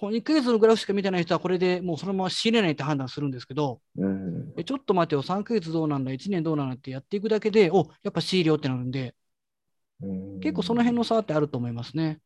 [0.00, 4.52] この1ヶ月のグラフしか見てない人は、これでもうそのまま仕入れないって判断するんですけど、うん。
[4.56, 9.16] えちょっと待てよ、3ヶ月どうなんだ、1年どうなんだってやっていくだけで、おやっぱ仕入れようってなるんで、
[10.00, 12.20] うん結構その辺の差ってあると思いますね。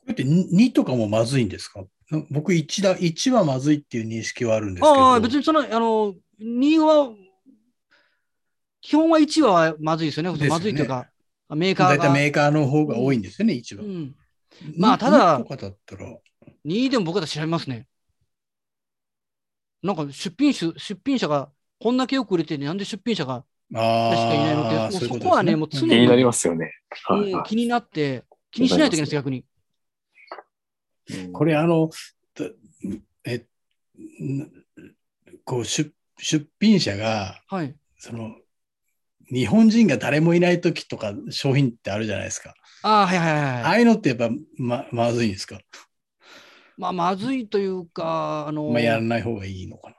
[0.00, 1.84] これって2とかもまずいんですか？
[2.10, 4.94] な僕1だ、1はまずいっていう認識はあるんですけど。
[4.94, 7.14] ああ、別にその、あの、2は、
[8.82, 10.30] 基本は1はまずいですよね。
[10.30, 11.08] よねまずいというか、
[11.48, 11.96] メーカーが。
[11.96, 13.84] 大体メーカーの方が多いんですよね、1は。
[13.84, 14.14] うん、
[14.76, 16.18] まあただ2とかだったら、
[16.64, 17.86] 2でも僕たら調べますね。
[19.82, 23.44] なんか出品種、出品者がこんだけよく売れてて、なんで出品者が、
[23.74, 26.72] あ確かいないのってあ、もうそこはねもう常気になりますよね。
[27.04, 29.44] はいはうん気になって、気にしないといけないです、逆に。
[31.08, 31.32] い。
[31.32, 31.90] これあの、
[32.34, 32.46] だ
[33.24, 33.46] え、
[34.22, 34.50] ん
[35.44, 37.74] こう出出品者が、はい。
[37.98, 38.36] その、
[39.32, 42.54] 日本人が誰もいない時とか商品ってあるじゃないですか。
[42.82, 43.64] ああ、はいはいはいあはい。
[43.64, 45.60] あいうのってやっぱままずいんですか、
[46.80, 49.96] まあ、まずいというか、あの、まあ、やらない方がいいのかな。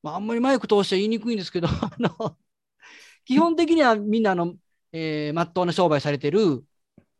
[0.00, 2.36] まあ、あんまりマイク通して言いにくいんですけど、 あの、
[3.24, 4.54] 基本的にはみんなあの、
[4.92, 6.64] えー、まっとうな商売されてる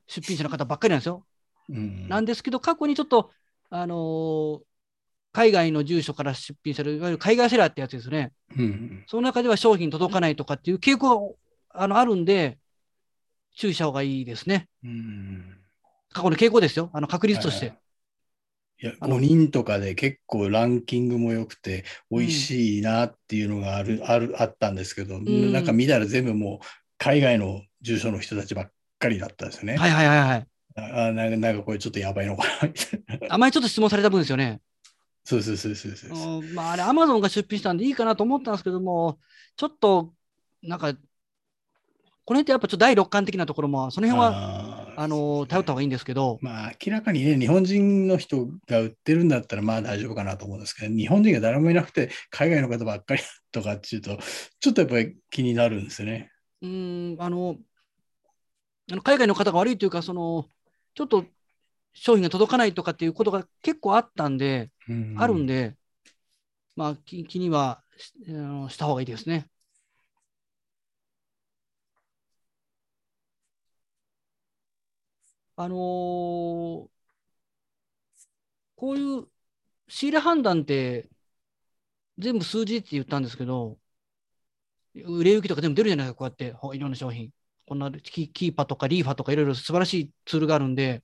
[0.06, 1.26] 出品者の方ばっかりなんですよ。
[1.68, 3.32] うん、なんですけど、過去にちょっと、
[3.68, 4.60] あのー
[5.32, 8.32] 海外の住所から出品される、いわゆる海外セラーってやつですね。
[8.58, 11.36] うんその中では商品届かないとかっていう傾向
[11.72, 12.58] があのあるんで、
[13.54, 14.68] 注意した方がいいですね。
[14.82, 15.56] うん
[16.12, 16.90] 過去の傾向ですよ。
[16.92, 17.66] あの確率として。
[17.66, 17.89] はいい
[18.86, 26.66] やあの5人とかで結構ランキングも良くて美味しいなっていうのがある、あるあったんですけど、んなんか見たら全部もう
[26.98, 29.76] 海外の住所の人たちばっかりだったんですよね。
[29.76, 30.46] はいはいはいはい。
[30.76, 33.34] あなんかなんかこれちょっとやばいのかなみたいな。
[33.34, 34.60] あまりちょっと質問された分ですよね。
[35.24, 36.38] そうそうそうそうそう。
[36.40, 39.18] うんまあ、あれ、アマゾンが出品したんでいいかなと思ったんですけども、
[39.56, 40.14] ちょっと、
[40.62, 40.98] なんか、こ
[42.34, 53.22] の辺ってやっぱちょっと第六感的なところも、その辺は、あの、頼った方がいいんですけど、まあ明らかにね、日本人の人が売ってるんだったらまあ大丈夫かなと思うんですけど、日本人が誰もいなくて海外の方ばっかり
[53.52, 54.18] とかっていうと、
[54.60, 56.30] ちょっとやっぱり気になるんですよね。
[56.62, 57.58] うーん、あの、
[58.90, 60.48] あの海外の方が悪いというか、その、
[60.94, 61.24] ちょっと
[61.94, 65.76] 商品が届かないとかっていうことが結構あったんで、うんあるんで、
[66.76, 69.49] まあ、気気にはしあのした方がいいですね。
[75.62, 76.88] あのー
[78.76, 79.26] こういう
[79.88, 81.10] 仕入れ判断って
[82.18, 83.78] 全部数字って言ったんですけど、
[84.94, 87.30] 売れ行きとか全部出るじゃないですか、こうやっていろんな商品。
[87.66, 91.02] こんなキーパーとかリーファとかいろいろ素晴らしいツールがあるんで、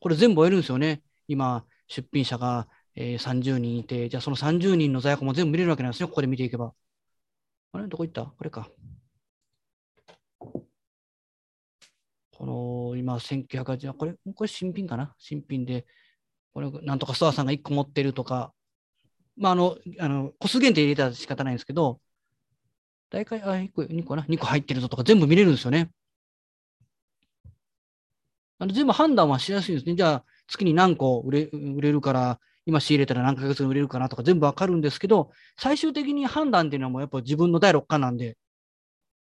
[0.00, 1.02] これ全部終えるんですよね。
[1.28, 6.74] 今、出品者が、えー30人いて、じゃあその30人の在庫も全部見れるわけなんですね、ここで見ていけば。
[7.72, 7.86] あれ？
[7.86, 8.24] どこ行った？
[8.26, 8.68] これか。
[12.40, 15.14] この、今、1980、これ、これ新品かな？
[15.18, 15.84] 新品で、
[16.54, 18.54] これ、なんとかストアさんが1個持ってるとか、
[19.36, 22.00] まあ、あの、あの、個数限定入れたら仕方ないんですけど、
[23.10, 25.90] 大体、あ、1個、2個な、2個入ってるぞとか全部見れるんですよね。
[28.58, 29.94] あの全部判断はしやすいんですね。
[29.94, 38.38] じゃあ、月に何個売れ売れるから、今仕入れたら何ヶ月売れるかなとか全部わかるんですけど、最終的に判断っていうのはもうやっぱ自分の第六感なんで、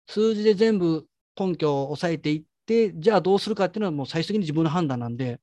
[0.06, 1.06] 数字で全部
[1.38, 5.40] 根拠を抑えていって、じゃあどうするかっていうのはもう最終的に自分の判断なんで、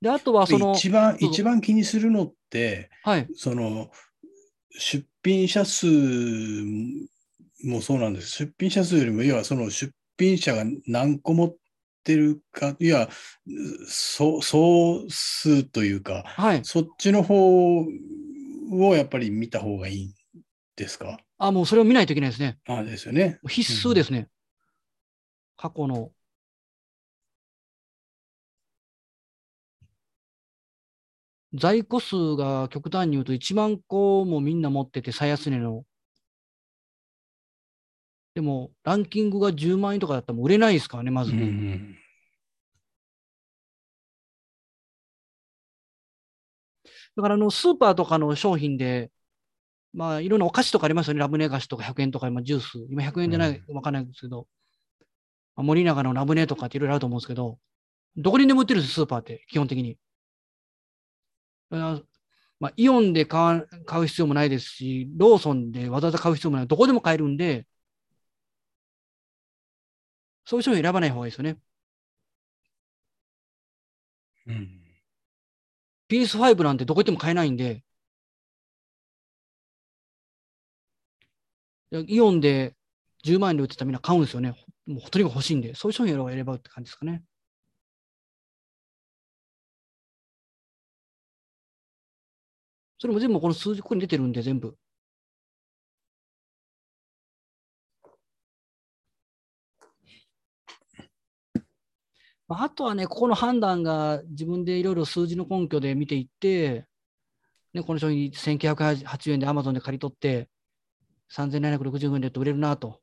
[0.00, 3.90] で、あとはその、一番、一番気にするのって、はい、その、
[4.70, 5.86] 出品者数
[7.62, 8.28] もそうなんです。
[8.30, 11.56] 出品者数よりも、要はその出品者が何個持っ
[12.02, 13.08] てるか、いや、
[13.86, 17.86] 総総数というか、はい、そっちの方を
[18.96, 20.14] やっぱり見た方がいいん
[20.76, 21.18] ですか？
[21.38, 22.58] あ、もうそれを見ないといけないですね。
[22.66, 23.38] あですよね。
[23.48, 24.28] 必須ですね。
[25.56, 26.10] 過去の。
[31.52, 35.84] 在庫数が極端に言うと1万個もみんな持ってて、最安値の。
[38.34, 41.32] でも、ランキングが10万円とかだったら売れないですからね、まず。
[41.32, 41.96] うんうん
[47.16, 49.10] だからあの、スーパーとかの商品で、
[49.92, 51.20] まあ、いろんなお菓子とかありますよね。
[51.20, 52.86] ラムネ菓子とか100円とか、今ジュース。
[52.90, 54.46] 今100円じゃない、わかんないんですけど、
[55.56, 57.58] まあ森永のラムネとかっていろいろあると思うんですけど、
[58.16, 59.98] どこにでも売ってるんです、スーパーって、基本的に。
[61.70, 62.00] あ
[62.60, 63.58] まあ、イオンで買
[64.02, 66.66] う必要もないですし、ローソンでわざわざ買う必要もない。
[66.66, 67.66] どこでも買えるんで、
[70.44, 71.58] そういう商品選ばない方がいいですよね。
[74.46, 74.80] うん
[76.08, 77.84] PS5 なんてどこ行っても買えないんで、
[81.92, 82.74] イオンで
[83.22, 84.54] 10万円で売ってたらみんな買うんですよね。
[84.86, 87.22] もうとにかく欲しいんで、そういう商品を選ばうって感じですかね。
[93.00, 94.76] それも全部この数字、ここに出てるんで、全部。
[102.58, 106.86] あとはね、ここの判断が自分でいろいろ数字の根拠で見ていって、
[107.74, 110.48] ね、この商品1980円で Amazon で借り取って、
[111.32, 113.00] 3760円で売れるなと。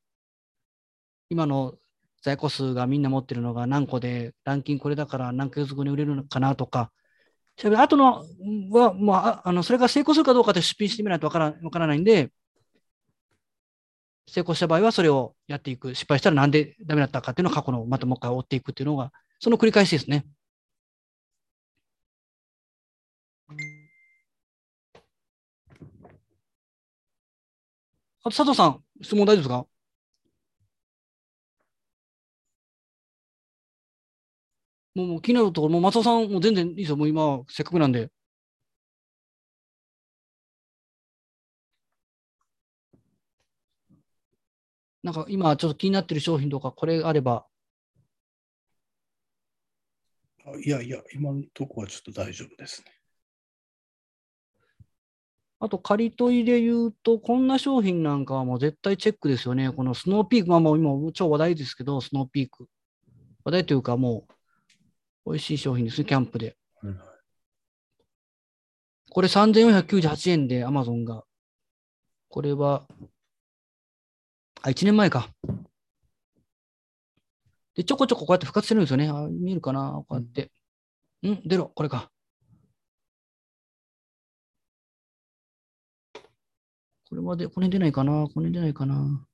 [1.30, 1.76] 今の
[2.22, 6.92] 在庫数がみんな持ってるのが何個で、ランキングこれだから何ヶ月後に売れるのかなとか、
[7.58, 8.26] 調べあとの
[8.72, 12.32] は、もうああのそれが成功するかどうかって出品してみないとわからわからないんで、
[14.30, 15.96] 成功した場合はそれをやっていく。
[15.96, 20.26] 失敗したらなんでダメだったかっていうのを過去のまたもう一回追っていくっていうのが、その繰り返しですね。
[28.24, 29.66] あと佐藤さん、質問大丈夫ですか？
[34.96, 36.98] もうもう気になるところ、もう松尾さんもう全然いいですよ。
[36.98, 38.12] もう今、せっかくなんで。
[45.04, 47.46] なんか今ちょっと気になってる商品とか、これあれば、
[50.56, 52.92] いやいや、今のとこはちょっと大丈夫ですね。
[55.60, 59.72] あと、借り取りで言うと、こんな商品なんかはもう絶対チェックですよね。
[59.72, 62.70] このスノーピーク、まあもう今超話題ですけど、スノーピーク。
[63.44, 64.28] 話題というかも
[65.26, 66.56] う、美味しい商品ですね、キャンプで。
[66.82, 67.18] はいはい
[69.10, 71.24] これ3498円で Amazon が。
[72.30, 72.86] これは、
[74.62, 75.30] あ、1年前か。
[77.78, 79.08] で、ちょこちょここうやって復活してるんですよね。
[79.08, 80.04] あ、見えるかな？
[80.08, 80.52] こうやって。
[81.26, 82.12] ん出ろ、これか。
[87.10, 88.28] これまで、これ出ないかな？
[88.34, 89.26] これ出ないかな？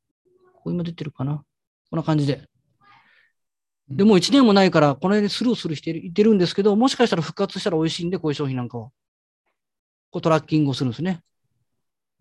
[0.53, 1.43] ここ今出てるかな？
[1.89, 2.47] こんな感じで。
[3.89, 8.89] でもう1年もないから、この辺でスルースルーしてるいてるんですけど、もしかしたら復活したら美味しいんで、こういう商品なんかは。
[10.11, 11.21] こうトラッキングをするんですね。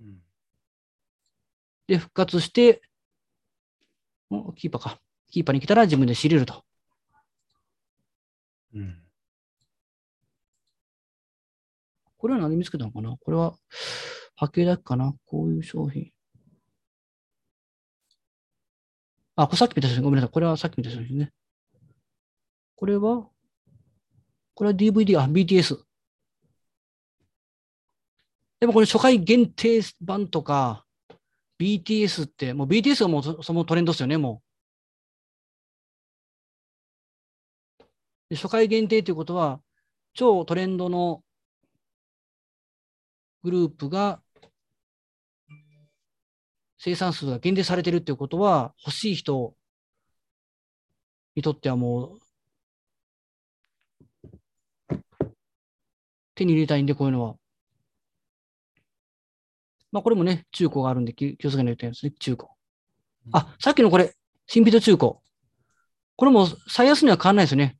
[0.00, 0.22] うん
[1.88, 2.80] で、復活して、
[4.30, 5.00] おキーパーか。
[5.32, 6.62] キーパーに来たら自分で仕入れると。
[8.74, 8.98] うん
[12.16, 13.16] これは何で見つけたのかな？
[13.20, 13.56] これは
[14.36, 15.12] 波形だけかな？
[15.26, 16.12] こういう商品。
[19.34, 20.04] あ、これさっき見た商品。
[20.04, 20.30] ごめんなさい。
[20.30, 21.32] これはさっき見た商品ね。
[22.76, 23.26] これは
[24.54, 25.78] これは DVD、あ、BTS。
[28.60, 30.84] でもこれ初回限定版とか、
[31.58, 34.42] BTS って、もう BTS がもうそそのトレンドですよね、も
[38.32, 39.60] で初回限定ということは、
[40.14, 41.22] 超トレンドの
[43.42, 44.22] グループが
[46.78, 49.54] 生産数が限定されてるっていうことは、欲しい人
[51.36, 52.18] にとってはもう
[56.34, 57.34] 手に入れたいんで、こういうのは。
[59.90, 62.48] まあ、これもね、中古があるんで気気をつけないといけないですね、中古。
[63.32, 64.14] あ、さっきのこれ、
[64.46, 65.12] 新品と中古。
[66.16, 67.76] これも最安値は変わらないですよね。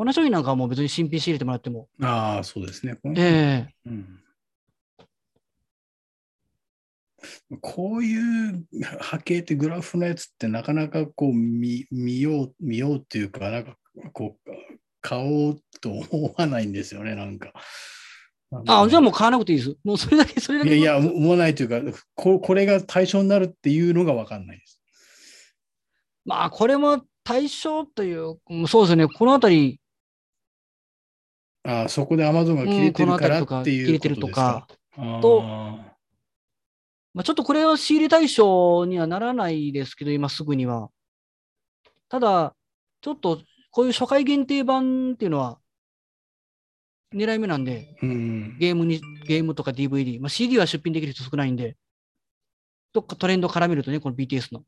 [0.00, 1.86] こんな商品なんかはもう別に新品仕入れてもらっても。
[2.00, 2.96] ああ、そうですね。
[3.18, 4.20] ええうん
[7.60, 8.64] こういう
[8.98, 13.76] 波形ってグラフのやつってなかなかこう見見よう、見ようっていうか、なんか
[14.14, 14.50] こう、
[15.02, 17.52] 買おうと思わないんですよね、なんか。
[18.66, 19.76] あ、じゃあもう買わなくていいです。
[19.84, 20.70] もうそれだけ、それだけ。
[20.78, 24.82] いやいや、思わないというか、ここれが対象になるっていうのが分かんないです。
[26.24, 29.79] まあ、これも対象という、うんそうですね、このあたり、
[31.64, 34.66] ああ、そこで Amazon が切れてるからっていうことですか？
[35.20, 35.96] とあ
[37.12, 40.90] まあ、ちょっとこれは仕入れ対象にはならないですけど、今すぐには。
[42.08, 42.54] ただ、
[43.00, 45.58] ちょっとこういう初回限定版っていうのは
[47.14, 48.58] 狙い目なんで、ーうん。
[48.58, 51.76] ゲームに、ゲームとか DVD、まあ、CD は出品できる人少ないんで、
[52.92, 54.62] どっかトレンド絡めるとね、この BTS の。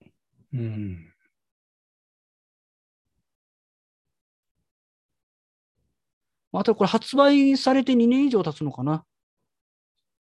[0.55, 1.13] うん。
[6.53, 9.05] ああとこれ発売されて2年以上経つのかな。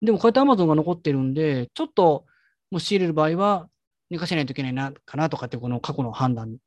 [0.02, 2.24] でもこうやって Amazon が残ってるんで、ちょっと
[2.70, 3.68] もし仕入れる場合は
[4.10, 6.58] 寝かせないといけないな、かなとかってこの過去の判断、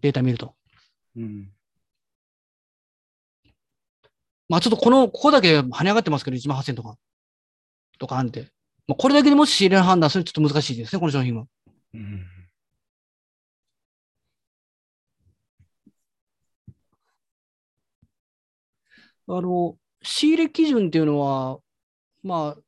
[0.00, 0.54] データ見ると。
[1.16, 1.52] うん。
[4.48, 6.96] まあちょっとこの、ここだけ跳ね上がってますけど、1万8000とか、
[7.98, 8.50] とかあんで。
[8.88, 11.46] まあこれだけでもし仕入れの判断するとちょっと難しいですね、この商品は。
[11.94, 12.26] うん。
[19.36, 21.60] あの、仕入れ基準っていうのは、
[22.22, 22.62] まあ、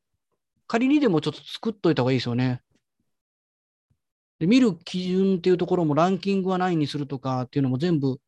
[0.69, 2.63] 仮にでもちょっと作っといた方がいいですよね。
[4.39, 8.19] で、見る基準っていうところもランキングは何にするとかっていうのも全部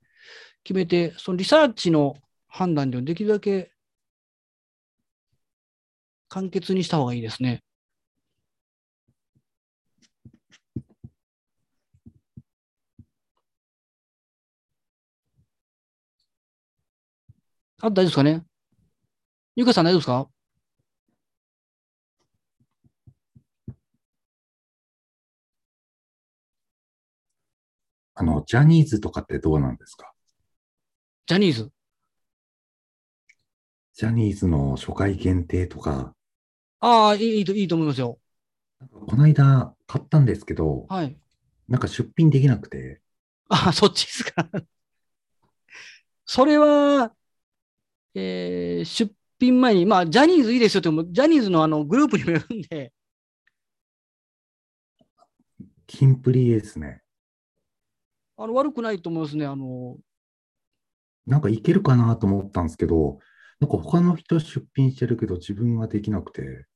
[0.64, 2.16] 決めて、そのリサーチの
[2.48, 3.72] 判断ではできるだけ
[6.28, 7.62] 簡潔にした方がいいですね。
[17.80, 18.44] あ、大丈夫ですかね？
[19.56, 20.28] ゆかさん大丈夫ですか？
[28.16, 30.12] あの、ジャニーズとかってどうなんですか？
[31.26, 31.70] ジャニーズ？
[33.94, 36.14] ジャニーズの初回限定とか、
[36.80, 38.18] ああ、いいいいと、いいと思いますよ。
[39.06, 41.16] この間買ったんですけど、はい。
[41.68, 43.00] なんか出品できなくて、
[43.48, 44.48] ああ、そっちですか。
[46.26, 47.12] それは、
[48.14, 52.92] えー出品前に、まあ、ジャニーズいいですよっても、ジャニーズのあのグループにもよるんで、
[55.86, 57.02] キンプリですね。
[58.36, 59.46] あの悪くないと思いますね。
[59.46, 59.96] あの、
[61.26, 63.18] なんかいけるかなと思ったんですけど、
[63.60, 66.66] なんか他の人出品してるけど自分はできなくて、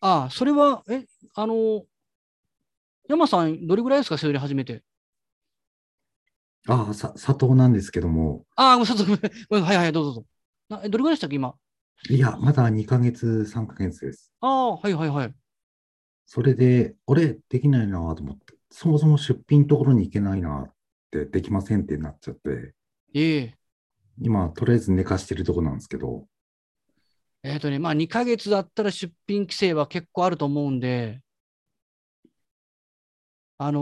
[0.00, 1.86] ああ、それは、え、あの、
[3.08, 4.82] 山さん、どれぐらいですか、それ始めて？
[6.68, 10.26] ああ、さ、佐藤なんですけども、ああ、ごめんなさいごめんごめんはいはい、どうぞどうぞ。
[10.68, 11.54] なえどれぐらいでしたっけ、今？
[12.08, 14.32] いや、まだ2ヶ月、3ヶ月です。
[14.40, 15.34] ああ、はいはいはい。
[16.26, 20.74] それで、俺できないなと思って、そもそも出品ところに行けないなっ
[21.10, 22.74] て、できませんってなっちゃって、
[23.14, 23.58] ええ
[24.18, 26.26] 今、とりあえず寝かしてるとこなんですけど、
[27.42, 31.20] えっ、とね、まあ2ヶ月だったら出品規制は結構あると思うんで、
[33.58, 33.80] あの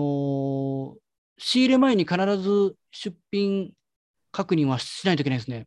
[0.97, 1.10] ー
[1.43, 3.73] 仕入れ前に必ず出品
[4.31, 5.67] 確認はしないといけないですね。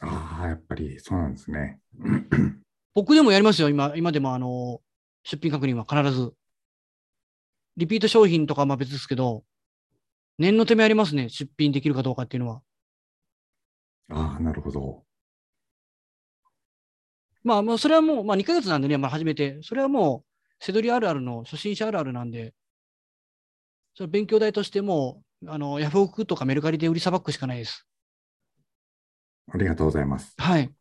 [0.00, 1.80] ああ、やっぱりそうなんですね。
[2.94, 4.88] 僕でもやりますよ、今、今でもあのー
[5.24, 6.32] 出品確認は必ず。
[7.76, 9.44] リピート商品とかはまあ別ですけど、
[10.38, 12.62] 念のためやりますね、出品できるかどうかっていうのは。
[14.10, 15.04] ああ、なるほど。
[17.42, 19.58] まあ、まあ、それはもう、まあ2ヶ月なんでね、まあ初めて。
[19.62, 22.54] それはもう、せどりあるあるの初心者あるあるなんで、
[23.98, 27.84] それ勉強代としてもう、あの、ヤフオクとかメルカリで売りさばくしかないです。
[29.52, 30.36] ありがとうございます。
[30.38, 30.72] はい。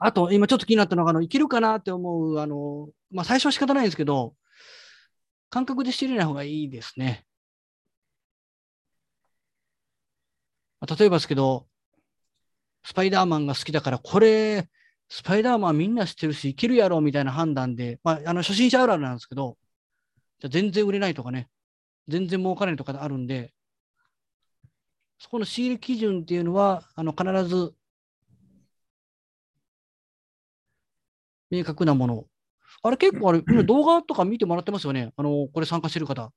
[0.00, 4.34] あと、今ちょっと気になったのが、あの、いけるかなって思う、あの、まあ最初は仕方ないんですけど、
[5.48, 7.24] 感覚で仕入れない方がいいですね。
[10.80, 11.68] まあ例えばですけど、
[12.82, 14.68] スパイダーマンが好きだから、これ、
[15.14, 19.58] スパイダーマンみんな知ってるし、いけるやろみたいな判断で、まあ、あの初心者あるあるなんですけど、
[20.40, 21.50] じゃあ全然売れないとかね、
[22.08, 23.52] 全然儲からないとかあるんで、
[25.18, 27.74] そこの仕入れ基準っていうのは、あの必ず
[31.50, 32.24] 明確なもの。
[32.82, 35.12] あれ結構あれ、 今動画とか見てもらってますよね。
[35.14, 36.32] あの、これ参加してる方。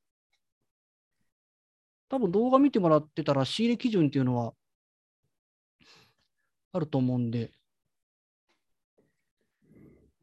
[2.10, 4.54] 多分動画見てもらってたら仕入れ基準っていうのは
[6.74, 7.52] あると思うんで。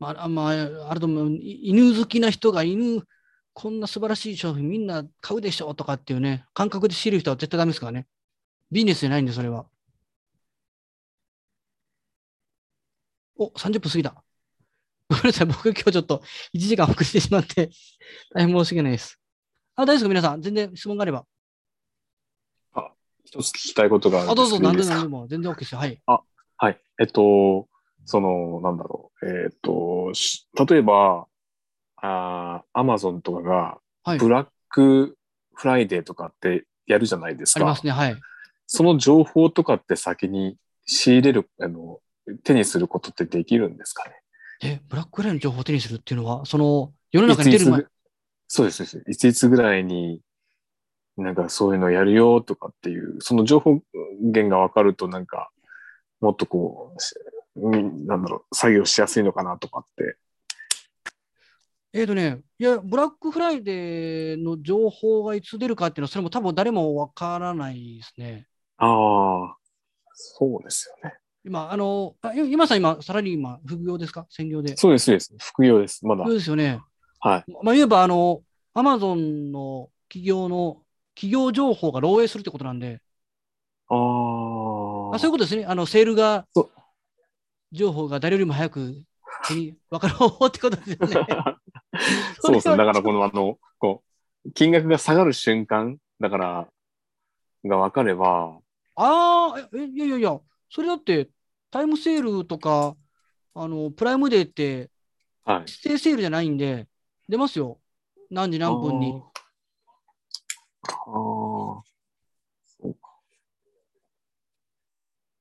[0.02, 1.30] まあ、あまあ、あると思う。
[1.36, 3.06] い犬好きな人が犬、
[3.52, 8.08] こんな素晴らしい商品みんな買うでしょとかっていうね、感覚で仕入れる人は絶対ダメですからね。
[8.72, 9.66] ビジネスじゃないんで、それは。
[13.36, 14.24] お、30分過ぎた。
[15.08, 16.18] ごめんなさい、僕今日ちょっと
[16.54, 17.70] 1時間遅れてしまって、
[18.34, 19.20] 大変申し訳ないです。
[19.76, 20.42] あ、大丈夫ですか皆さん。
[20.42, 21.24] 全然質問があれば。
[23.24, 24.94] 一つ聞きたいことがあるあ、んどうぞ、ですけどいいですか？
[24.96, 25.26] 何でも。
[25.28, 25.78] 全然 OK ですよ。
[25.78, 26.02] はい。
[26.58, 26.80] はい。
[27.00, 27.68] えっと、
[28.04, 29.28] その、なんだろう。
[29.28, 31.26] えっと、し例えば、
[31.96, 34.18] あアマゾンとかが、はい。
[34.18, 35.16] ブラック
[35.54, 37.60] フライデーとかってやるじゃないですか。
[37.60, 37.92] ありますね。
[37.92, 38.16] はい。
[38.66, 42.00] その情報とかって先に仕入れる、あの、
[42.42, 44.14] 手にすることってできるんですかね？
[44.64, 47.90] え、ブラックフライの情報を手にするっていうのは、その、世の中に出る前いついつ、
[48.48, 49.04] そうです。
[49.08, 50.20] いついつぐらいに、
[51.16, 53.80] なんかそういうのやるよとかっていう、その情報
[54.20, 55.50] 源が分かるとなんか、
[56.20, 57.00] もっとこう
[57.54, 60.16] なんだろう、作業しやすいのかなとかって。
[61.92, 68.46] えっ、とね、いや、ブラックフライデーの情報がいつ出るかっていうのは、それも多分誰もわからないですね。
[68.78, 69.56] ああ、
[70.14, 71.16] そうですよね。
[71.44, 72.14] 今、あの、
[72.48, 74.26] 今さん今、サラリーマン、副業ですか？
[74.30, 74.76] 専業で。
[74.76, 75.34] そうです、そうです。
[75.38, 76.06] 副業です。
[76.06, 76.34] まだそう。
[76.34, 76.80] ですよね。
[77.20, 77.52] はい。
[77.62, 78.42] まあ、言えば、あの、
[78.72, 80.82] アマゾンの企業の、
[81.14, 83.02] 企業情報が漏洩するってことなんで、
[83.88, 85.18] あああ。
[85.18, 85.66] そういうことですね。
[85.66, 86.70] あの、セールがそう、
[87.72, 89.02] 情報が誰よりも早く
[89.48, 91.26] 分かる方法ってことですよね。
[92.40, 92.76] そうですね。
[92.76, 94.02] だからこのあの、こ
[94.44, 96.68] う、金額が下がる瞬間、だから、
[97.64, 98.58] が分かれば、
[98.94, 101.30] ああ、え、いやいやいや、それだって、
[101.70, 102.96] タイムセールとか、
[103.54, 104.90] あの、プライムデーって、
[105.44, 105.60] はい。
[105.60, 106.88] 指定セールじゃないんで、
[107.28, 107.80] 出ますよ。
[108.30, 109.12] 何時何分に。
[109.12, 109.22] あー。
[110.88, 111.82] あー
[112.64, 113.12] そうか。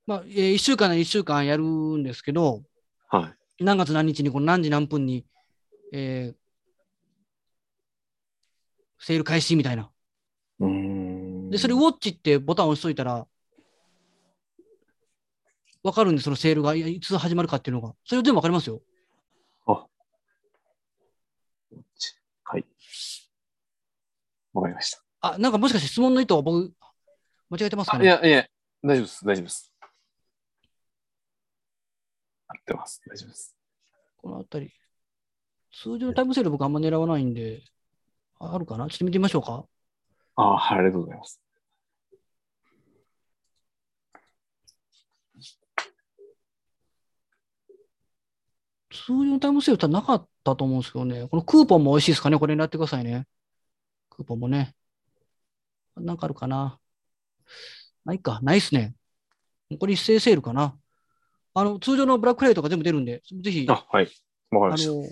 [0.07, 2.63] まあ、えー、1週間なら1週間やるんですけど、
[3.09, 3.63] はい。
[3.63, 5.25] 何月何日にこの何時何分に、
[5.93, 6.41] えー
[9.01, 9.89] セール開始みたいな。
[10.59, 11.49] うーん。
[11.49, 13.27] で、それ、ウォッチってボタンを押しといたら、
[15.83, 17.95] わかるんで、そのセールがいいつ始まるかっていうのが。
[18.05, 18.81] それ全部わかりますよ。
[19.65, 19.71] あ。
[19.71, 19.87] は
[22.57, 22.65] い。
[24.53, 25.03] わかりました。
[25.21, 26.71] あ、なんかもしかして質問の意図を僕、
[27.49, 28.45] 間違えてますかあ、いねや、いや、
[28.83, 29.25] 大丈夫です。
[29.25, 29.70] 大丈夫です。
[32.51, 33.01] 合ってます。
[33.07, 33.55] 大丈夫です。
[34.17, 34.71] このあたり。
[35.73, 37.61] 数字のタイムセール僕あんま狙わないんで、
[38.39, 38.87] ああるかな？
[38.89, 39.65] ちょっと見てみましょうか。
[40.35, 41.41] ああ、はい、ありがとうございます。
[48.93, 51.27] 数字のタイムセールってなかったと思うんですけどね。
[51.29, 52.37] このクーポンも美味しいですかね？
[52.37, 53.25] これ狙ってくださいね。
[54.09, 54.75] クーポンもね。
[55.95, 56.77] なんかあるかな？
[58.03, 58.39] ないか。
[58.43, 58.93] ないっすね。
[59.79, 60.77] これ一斉セールかな。
[61.53, 64.05] あの、通常のブラックフライとか全部出るんで、ぜひ、あ、はい。
[64.05, 64.13] わかり
[64.51, 64.91] あました。
[64.91, 65.03] の、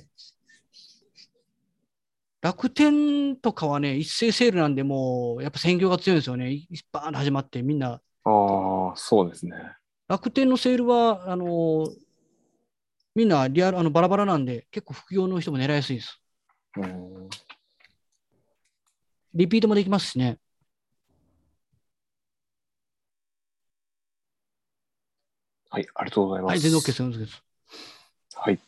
[2.42, 6.52] 楽天とかはね、一斉セールなんで、もう、やっぱ選挙が強いんですよね。
[6.52, 9.52] いバーンと始まって、みんな、ああ、そうですね。
[10.08, 11.86] 楽天のセールは、あの、
[13.16, 16.22] みんなリアル、あの、バラバラなんで、結構副業の人も狙いやすいです。
[19.34, 20.40] リピートもできますしね。
[25.70, 26.52] はい、ありがとうございます。
[26.52, 26.98] はい、全然 OK です。
[26.98, 27.44] 全然 OK です。
[28.36, 28.60] はい。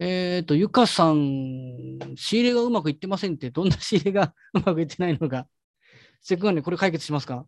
[0.00, 5.46] えっ、と、ゆかさん、仕入れがうまくいってませんって、どんな仕入れがうまくいってないのか。
[6.20, 7.46] せっかくなんで、これ解決しますか？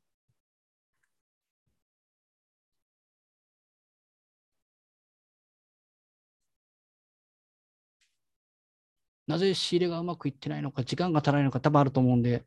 [9.27, 12.45] なぜ仕入れがうまくいってないのか、時間が足らないのか、多分あると思うんで。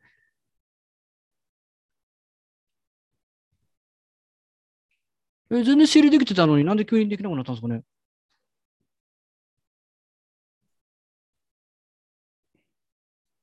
[5.52, 7.84] え、全然仕入れできてたのになんで急にできなくなったんですかね？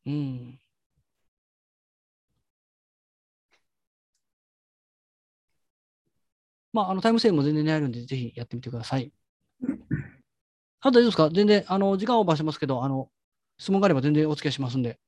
[0.06, 0.58] うん。
[6.72, 9.12] まあ、あの、タイムセールも全然狙えるんで、ぜひやってみてください。
[10.80, 11.30] あと大丈夫ですか？
[11.30, 13.10] 全然、あの、時間オーバーしてますけど、あの、
[13.58, 14.98] 質問があれば全然お付き合いしますんで。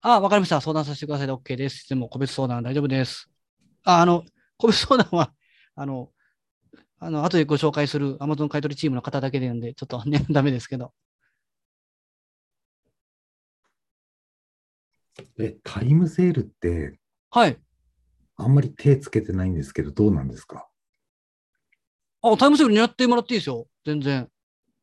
[0.00, 0.60] あ、わかりました。
[0.60, 1.88] 相談させてくださいで OK です。
[1.88, 3.28] でも、個別相談大丈夫です。
[3.84, 4.24] あ、あの、
[4.58, 5.32] 個別相談は、
[5.74, 6.10] あの、
[6.98, 10.92] あの、後でご紹介する Amazon 買取チームの方だけでなんで、ちょっとね、 ダメですけど。
[15.38, 16.98] え、タイムセールって、
[17.30, 17.58] はい。
[18.36, 20.68] あんまり手つけてないんですけど、どうなんですか？
[22.22, 23.66] あ、タイムセール狙ってもらっていいですよ。
[23.84, 24.28] 全然。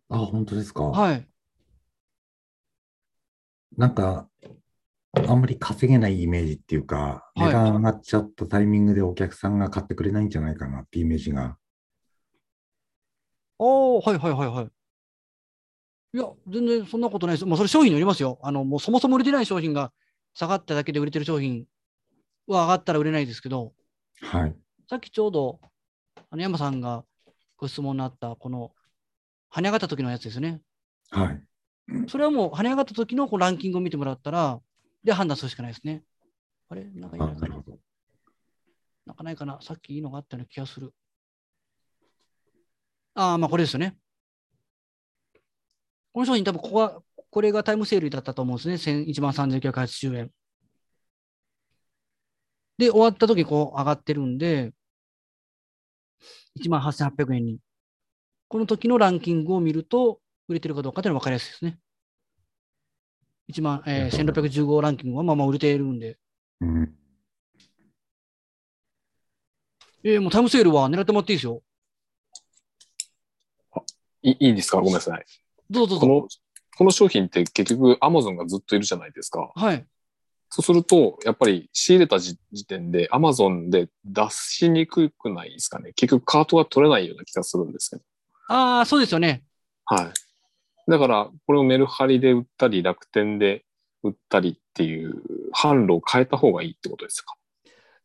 [0.09, 0.83] あ、本当ですか？
[0.83, 1.27] はい。
[3.77, 4.28] なんか、
[5.14, 6.95] あんまり稼げないイメージっていうか、
[7.36, 11.57] はい値段上がっちゃったタイミングでお客さんが買ってくれないんじゃないかなってイメージが。
[13.60, 14.70] ああ、はいはいはいはい。
[16.12, 17.45] いや、全然そんなことないです。
[17.45, 18.39] まあ、それ商品によりますよ。
[18.41, 19.91] あの、もうそもそも売れてない商品が
[20.34, 21.66] 下がっただけで売れてる商品
[22.47, 23.74] は上がったら売れないですけど、
[24.22, 24.55] はい。
[24.89, 25.60] さっきちょうど、
[26.30, 27.03] あの、山さんが
[27.57, 28.72] ご質問のあった、この、
[29.53, 30.62] 跳ね上がった時のやつですね。
[31.12, 31.43] はい。
[32.07, 34.60] それはもう跳ね上がった時のこうランキングを見てもらったら、
[35.04, 36.04] で判断するしかないですね。
[36.70, 36.84] あれ？
[36.86, 37.64] なんかいあ、ないかな
[39.06, 39.60] なんかないかな？
[39.62, 40.93] さっきいいのがあったような気がする。
[43.16, 43.97] ああ、まあこれですよね。
[46.14, 49.04] この商品多分ここは、これがタイムセールだったと思うんですね。
[49.04, 50.32] 1万3980円。
[52.78, 54.72] で、終わった時こう上がってるんで、
[56.62, 57.60] 18,800円に。
[58.47, 61.80] この時のランキングを見ると、売れてるかどうかというのは分かりやすいですね。
[63.50, 66.18] 1万、えー、1615ランキングはまあまあ売れているんで。
[66.62, 66.95] うん。
[70.04, 71.62] えー、もうタイムセールは狙ってもらっていいですよ。
[74.22, 74.78] いいいですか？
[74.78, 75.26] ごめんなさい。
[75.70, 76.08] どうぞどうぞ。
[76.08, 76.28] この、
[76.78, 79.52] この商品って結局 Amazon がずっといるじゃないですか。
[79.56, 79.86] はい。
[80.50, 85.93] そうすると、やっぱり仕入れた時時点で Amazon で出しにくくないですかね？
[85.93, 88.02] 結局カートが取れないような気がするんですけど。
[88.47, 89.43] ああ、そうですよね。
[89.86, 90.28] はい。
[90.89, 93.63] だから、これをメルハリで売ったり、楽天で
[94.03, 95.21] 売ったりっていう
[95.55, 97.35] 販路を変えた方がいいってことですか？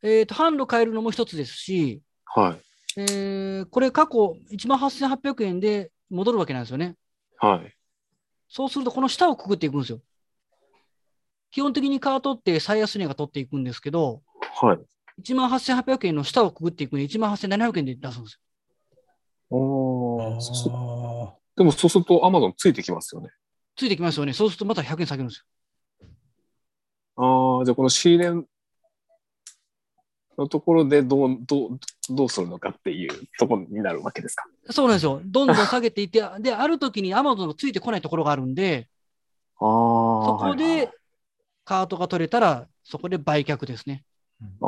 [0.03, 2.57] えっ、と、販路変えるのも一つですし、は
[2.97, 3.01] い。
[3.01, 6.97] えーこれ過去18,800円で戻るわけなんですよね。
[7.39, 7.75] はい。
[8.49, 10.01] そうすると、この下をくぐっていくんですよ。
[11.51, 14.23] 基本的にカートって最安値が取っていくんですけど、
[14.61, 14.79] はい。
[15.23, 18.41] 18,800円の下をくぐっていくんで、18,700円で出すんですよ。
[19.51, 23.31] おーそでもそうすると Amazon ついてきますよね。
[23.77, 24.33] ついてきますよね。
[24.33, 25.45] そうするとまた100円下げるんですよ。
[27.17, 28.31] ああ、じゃあこの仕入れ
[30.37, 31.81] のところでどう、どう、
[32.11, 34.45] どうするのかっていうところになるわけですか。
[34.71, 35.21] そうなんですよ。
[35.25, 38.89] どんどん下げていって、 で、ある時に Amazon がついてこないところがあるんで、
[39.61, 39.67] ああ。
[40.27, 40.91] そこで
[41.65, 44.05] カートが取れたら、そこで売却ですね。
[44.61, 44.67] あ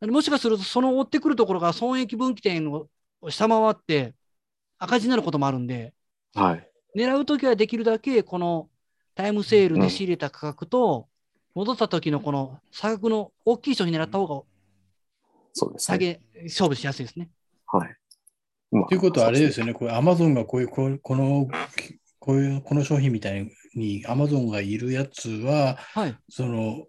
[0.00, 0.06] あ。
[0.06, 2.88] もしかすると、その追ってくるところが損益分岐点を
[3.30, 4.14] 下回って
[4.78, 5.94] 赤字になることもあるんで、
[6.34, 6.68] はい。
[6.96, 8.68] 狙うときはできるだけこの
[9.14, 11.08] タイムセールで仕入れた価格と、
[11.54, 14.42] 戻った時のこの差額の大きい商品狙った方が
[15.52, 15.94] そうですね。
[15.94, 17.30] 下げ、勝負しやすいですね。
[17.66, 17.96] はい。
[18.72, 19.66] まあということはあれですよ。
[19.66, 21.48] よね、これ Amazon がこういう、この、
[22.18, 26.16] こういう、この商品みたいに Amazon がいるやつは、はい。
[26.28, 26.88] その、う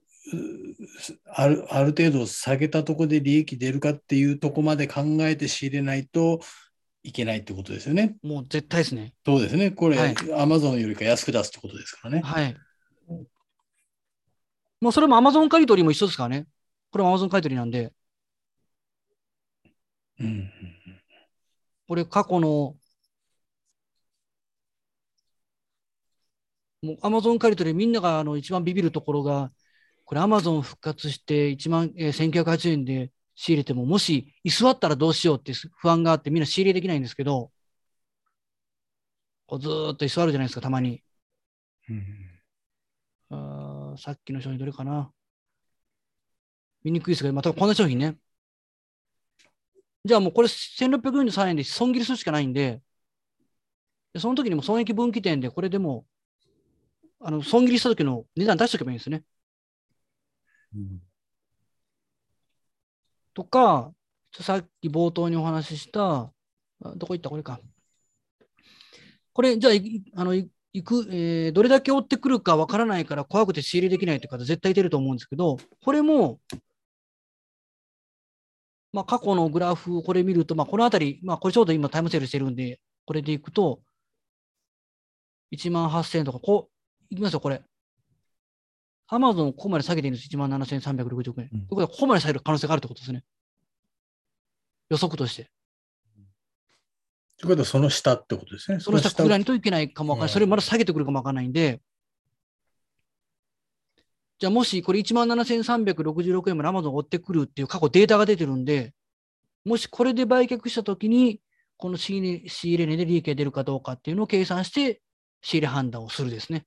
[1.28, 6.40] あるある程度下げたところで利益出るかっていうとこまで考えて仕入れないと
[7.06, 8.16] いけないってことですよね。
[8.24, 9.14] もう絶対ですね。
[9.26, 9.72] そうですね。
[9.72, 12.22] これ、はい Amazon よりか安く出すってことですからね。
[12.22, 12.56] はい。
[14.82, 16.48] もうそれも Amazon 買い取りも一緒ですからね。
[16.92, 17.94] これも Amazon 買い取りなんで、
[20.20, 20.52] うんうん
[21.88, 22.76] これ過去の、
[26.82, 29.52] もう Amazon 買い取りみんながあの一番ビビるところが、
[30.06, 37.52] これ Amazon 復活して1万、えー1980円で仕入れても、もし居座ったらどうしようって不安があってみんな仕入れできないんですけど、
[39.48, 41.04] こうずーっと居座るじゃないですか、たまに。
[41.90, 42.36] うん
[43.30, 45.12] あーさっきの商品どれかな
[46.84, 48.18] 見にくいですけど、またこんな商品ね。
[50.06, 52.82] じゃあもうこれ1643円で損切りするしかないんで、
[54.14, 56.06] でその時にも損益分岐点でこれでも、
[57.20, 59.24] あの損切りした時の値段出しておけばいいんですね。
[60.74, 61.02] うん
[63.36, 63.94] とか、
[64.34, 66.34] さっき冒頭にお話しした、
[66.96, 67.30] どこ行った？
[67.30, 67.60] これか。
[69.34, 70.50] これ、じゃあ、あの行
[70.84, 76.40] く、えーどれだけ追ってくるかわからないから怖くて仕入れできないという方絶対いてると思うんですけど、これも、
[78.92, 83.82] まあ、過去のグラフをこれ見ると、まあ、このあたり、まあ、これちょうど今タイムセールしてるんで、これでいくと、
[85.52, 86.70] 1万8000とか、こ
[87.12, 87.62] う、いきますよ、これ。
[89.08, 91.50] アマゾンここまで下げてるんです、1万7360円。
[91.54, 93.24] うんということは、ここまで下げる可能性があるってことですね。
[94.90, 95.50] 予測として。
[97.38, 98.80] ということはその下ってことですね。
[98.80, 99.46] その下くぐらに。
[99.46, 100.30] といけないかもわかんない。
[100.30, 101.82] うんそれまだ下げてくるかもわかんないんで、
[104.40, 108.94] じゃあもしこれ1万7366円まで Amazon 追ってくるっていう過去データが出てるんで、
[109.64, 111.42] もしこれで売却したときに、
[111.78, 115.02] この仕入れ仕入れ値で利益が出るかどうかっていうのを計算して、
[115.42, 116.66] 仕入れ判断をするですね。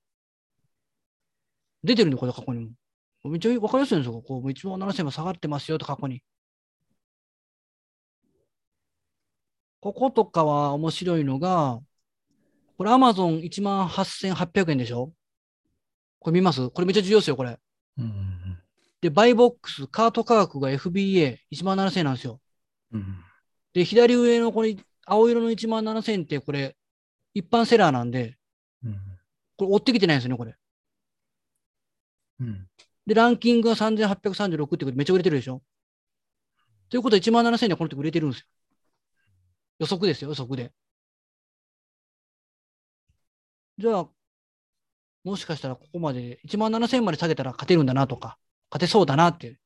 [1.85, 2.67] 出てるんで、これ過去に
[3.25, 3.31] も。
[3.31, 4.23] めっちゃわかりやすいんですよ。
[4.23, 6.23] こう1万7000円も下がってますよと過去に。
[9.81, 11.81] こことかは面白いのが、
[12.77, 15.13] これ Amazon 1万8800円でしょ？
[16.21, 16.71] これ見ます？
[16.71, 17.59] これめっちゃ重要ですよ、これ。
[17.99, 18.59] うんうん
[19.01, 22.41] で、バイボックス、カート価格が FBA1 万7000円なんですよ。
[22.93, 23.21] うん
[23.73, 24.77] で、左上のこれ、
[25.07, 26.77] 青色の1万7000円ってこれ、
[27.35, 28.37] 一般セラーなんで、
[28.85, 28.97] うん
[29.57, 30.57] これ追ってきてないんですよね、これ。
[32.41, 32.69] うん
[33.07, 35.63] で、ランキングが3836ってことでめっちゃ売れてるでしょ？
[36.91, 38.47] ということは1万7000円でこの時売れてるんですよ。
[39.79, 40.73] 予測ですよ、予測で。
[43.79, 44.09] じゃあ、
[45.25, 48.39] もしかしたらここまで1万7000円まで下げたら勝てるんだなとか、
[48.71, 49.59] 勝てそうだなって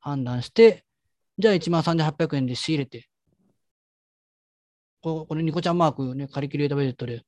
[0.00, 0.84] 判断して、
[1.38, 3.08] じゃあ1万3800円で仕入れて、
[5.00, 7.24] ここれニコちゃんマークね、カリキュレーターベジットで、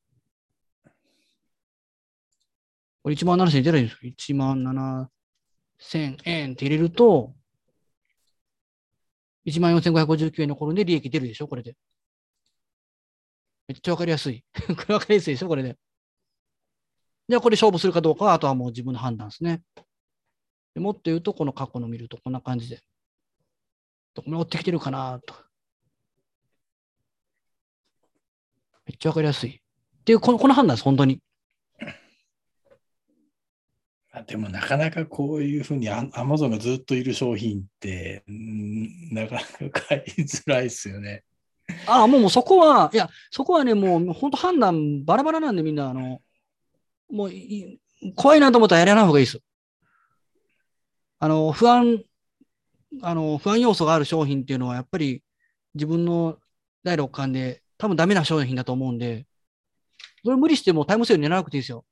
[3.04, 4.12] これ1万7000円出ないんですよ。
[4.18, 7.34] 1万7000円って入れると、
[9.44, 11.76] 1万4559円残るんで利益出るでしょ、これで。
[13.68, 14.42] めっちゃわかりやすい。
[14.68, 15.76] こ れわかりやすいでしょ、これで。
[17.28, 19.62] じゃあ、これ勝負するかどうかは、あとはもう自分の判断ですね。
[20.72, 22.80] でもっと言うと、この過去の見るとこんな感じで。
[24.14, 25.34] どこに追ってきてるかなと。
[28.86, 29.56] めっちゃわかりやすい。
[29.56, 29.60] っ
[30.04, 31.20] ていう、このこの判断です、本当に。
[34.22, 38.22] でもなかなかこういうふうにアマゾンがずっといる商品って、
[39.10, 41.24] なかなか買いづらいですよね。
[41.86, 46.20] ああ、もうそこは、いや、そこはね、もう本当判断バラバラなんでみんな、あの、
[47.10, 47.80] もうい
[48.14, 49.40] 怖いなと思ったらやらない方がいいです。
[51.18, 52.02] あの、不安、
[53.02, 55.22] あの、不安要素がある商品っていうのは、やっぱり
[55.74, 56.38] 自分の
[56.82, 59.26] 第六感で多分ダメな商品だと思うんで、
[60.22, 61.84] それ無理してもタイムセール狙わなくていいですよ。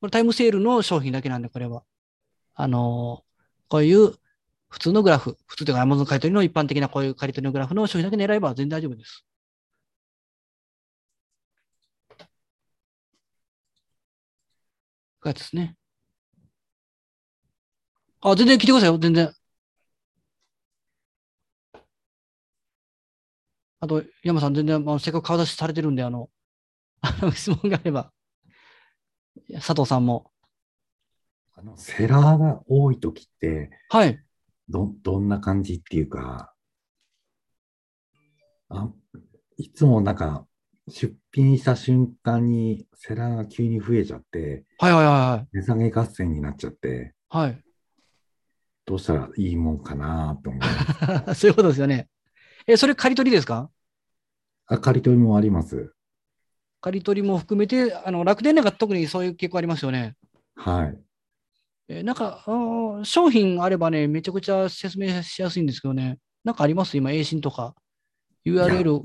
[0.00, 1.84] これタイムセールの商品だけなんで、これは。
[2.54, 3.24] あの、
[3.68, 4.14] こういう
[4.70, 9.24] 普通のグラフ、普通というか Amazon 買い取りの一般的なこういう借り取りのグラフの商品だけ狙えば全然大丈夫です。
[15.20, 15.76] こうやつですね。
[18.20, 19.32] あ、全然来てくださいよ、全然。
[23.80, 26.30] あと、山さん、全然、あせっかく顔出しされてるんで、あの、
[27.02, 28.12] あの質問があれば。
[29.54, 30.30] 佐藤さんも。
[31.54, 34.22] あの、セラーが多いときって、はい。
[34.68, 36.54] ど、どんな感じっていうか、
[38.68, 38.90] あ、
[39.56, 40.46] いつもなんか、
[40.88, 47.50] 出品した瞬間にセラーが急に増えちゃって、はいはいは値下げ合戦になっちゃって、いはい。
[47.50, 47.64] はい。
[48.86, 51.40] どうしたらいいもんかなと思います。
[51.40, 52.08] そういうことですよね。
[52.66, 53.70] え、それ借り取りですか？
[54.66, 55.92] あ、借り取りもあります。
[56.80, 60.14] 借り取りも含めて、あの楽天なんか特にそういう傾向ありますよね。
[60.54, 60.98] はい。
[61.88, 66.18] えーなんか、あー商品あればね、めちゃくちゃ説明しやすいんですけどね。
[66.44, 66.96] なんかあります？
[66.96, 67.74] 今、A 信とか。
[68.44, 69.02] URL。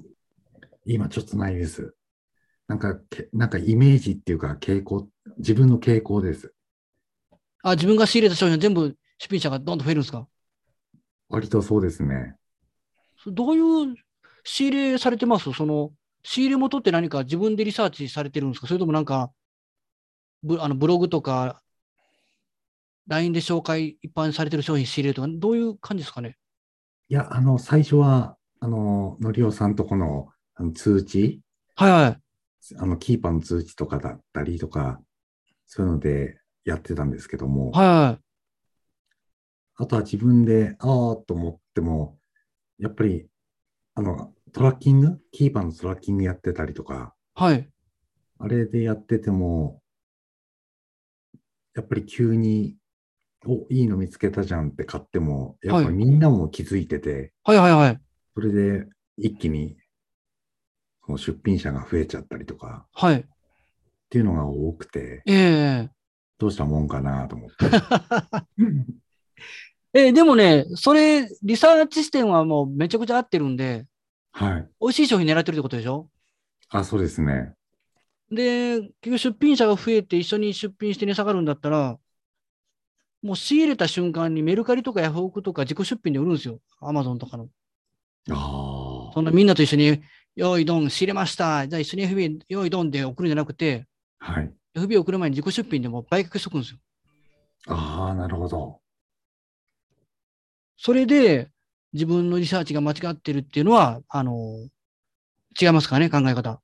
[0.86, 1.96] 今ちょっとないです。
[2.68, 5.08] なんか、けなんかイメージっていうか傾向、
[5.38, 6.54] 自分の傾向です。
[7.62, 10.28] あ、自分が仕入れた商品は全部出品者がどんどん増えるんですか？
[11.30, 12.36] 割とそうですね。
[13.24, 13.96] そどういう
[14.44, 15.54] 仕入れされてます？
[15.54, 15.92] その、
[16.24, 18.68] 仕入れ元って何か自分でリサーチされてるんですか？
[18.68, 19.32] それともなんか、
[20.42, 21.62] ブあのブログとか、
[23.08, 26.38] LINE で紹介一般されてる商品仕入れるとか、どういう感じですかね？
[27.10, 31.42] いや、あの、最初は、あの、のりおさんとこのあの通知、
[31.76, 32.22] はいはい。
[32.78, 35.02] あの、キーパーの通知とかだったりとか、
[35.66, 38.24] そういうのでやってたんですけども、はいはい。
[39.76, 42.18] あとは自分で、ああと思っても、
[42.78, 43.28] やっぱり、
[43.96, 45.18] あの、トラッキング？
[45.32, 47.68] キーパーのトラッキングやってたりとか、はい。
[48.40, 49.82] あれでやってても、
[51.76, 52.78] やっぱり急に、
[53.48, 58.00] お、いいの見つけたじゃんって買っても、やっぱはいみんなも気づいてて、はいはいはい。
[58.36, 58.86] それで
[59.18, 59.76] 一気に、
[61.04, 63.22] その出品者が増えちゃったりとかはい。
[63.22, 63.24] っ
[64.12, 65.34] ていうのが多くて、え
[65.88, 65.90] え
[66.38, 67.56] どうしたもんかなと思って。
[69.96, 73.86] えーでもね、それ、リサーチ視点はもうめちゃくちゃ合ってるんで、
[74.34, 74.70] はい。
[74.82, 76.10] 美味しい商品狙ってるってことでしょ？
[76.70, 77.54] あ、そうですね。
[78.32, 82.00] で、結局出品者が増えて一緒に出品して値下がるんだったら、
[83.22, 86.60] もう仕入れた瞬間にメルカリとかヤフオクとか自己出品で売るんですよ。
[86.82, 87.48] アマゾンとかの。
[88.32, 90.02] あそんなみんなと一緒に、
[90.36, 91.68] 用意ドン、仕入れました。
[91.68, 93.86] じゃあ一緒に FB 用意ドンで送るんじゃなくて、
[94.20, 94.32] あ。
[94.34, 94.52] はい。
[94.76, 96.80] FB 送る前に自己出品でもう売却しとくんですよ。
[97.68, 98.82] ああ、なるほど。
[100.76, 101.52] それで
[101.94, 104.68] 自分のリサーチが間違ってるっていうのは、あの、
[105.60, 106.62] 違いますかね、考え方。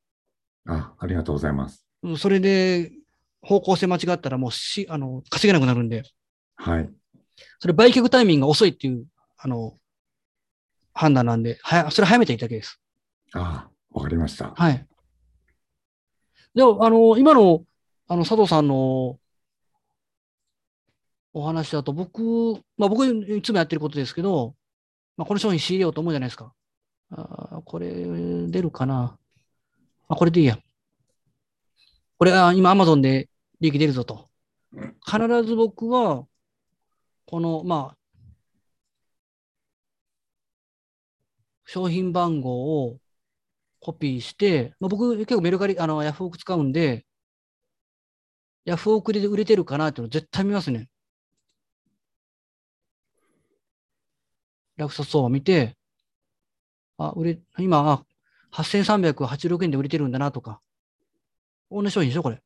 [0.68, 1.86] あ、ありがとうございます。
[2.02, 2.94] うんそれで
[3.42, 6.04] 方向性間違ったらもうし、あの、稼げなくなるんで、
[6.56, 6.90] はい。
[7.60, 9.06] それ売却タイミングが遅いっていう、
[9.38, 9.78] あの、
[10.94, 12.82] 判断なんで、はや、それ早めていただけです。
[13.34, 14.54] ああ、わかりました。
[14.56, 14.86] はい。
[16.54, 17.64] でも、あの、今の、
[18.08, 19.20] あの、佐藤さんの
[21.32, 22.22] お話だと、僕、
[22.78, 24.56] まあ僕いつもやってることですけど、
[25.20, 26.54] まあこの商品仕入れようと思うじゃないですか。
[27.12, 27.90] あこれ
[28.48, 29.18] 出るかな。
[30.08, 30.58] あ、これでいいや。
[32.18, 33.28] これは今 Amazon で
[33.60, 34.30] 利益出るぞと。
[35.06, 36.26] 必ず僕は、
[37.26, 37.98] この、まあ、
[41.66, 42.98] 商品番号を
[43.82, 47.06] コピーして、まあ、僕結構メルカリ、あの、ヤフオク使うんで、
[48.64, 50.88] ヤフオクで売れてるかなっていうの絶対見ますね。
[54.80, 55.78] 落札相場見て、
[56.98, 58.06] あ、売れ、今、あ、
[58.52, 60.62] 8386円で売れてるんだなとか。
[61.72, 62.42] 同じ商品でしょ、これ。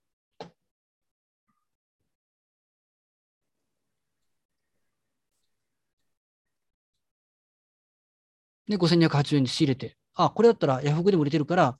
[8.67, 11.77] で、5280円で仕入れて、あ、これだったらヤフオクでも売れてるから、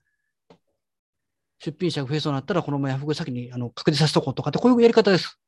[1.60, 5.39] 出品者が増えそうになったら、このままヤフオク先にあの確定させとこうとかって、こういうやり方です。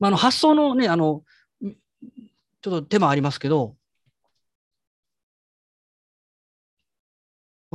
[0.00, 1.22] まあ、あの発想のね、あの、
[1.62, 3.76] ちょっと手間ありますけど、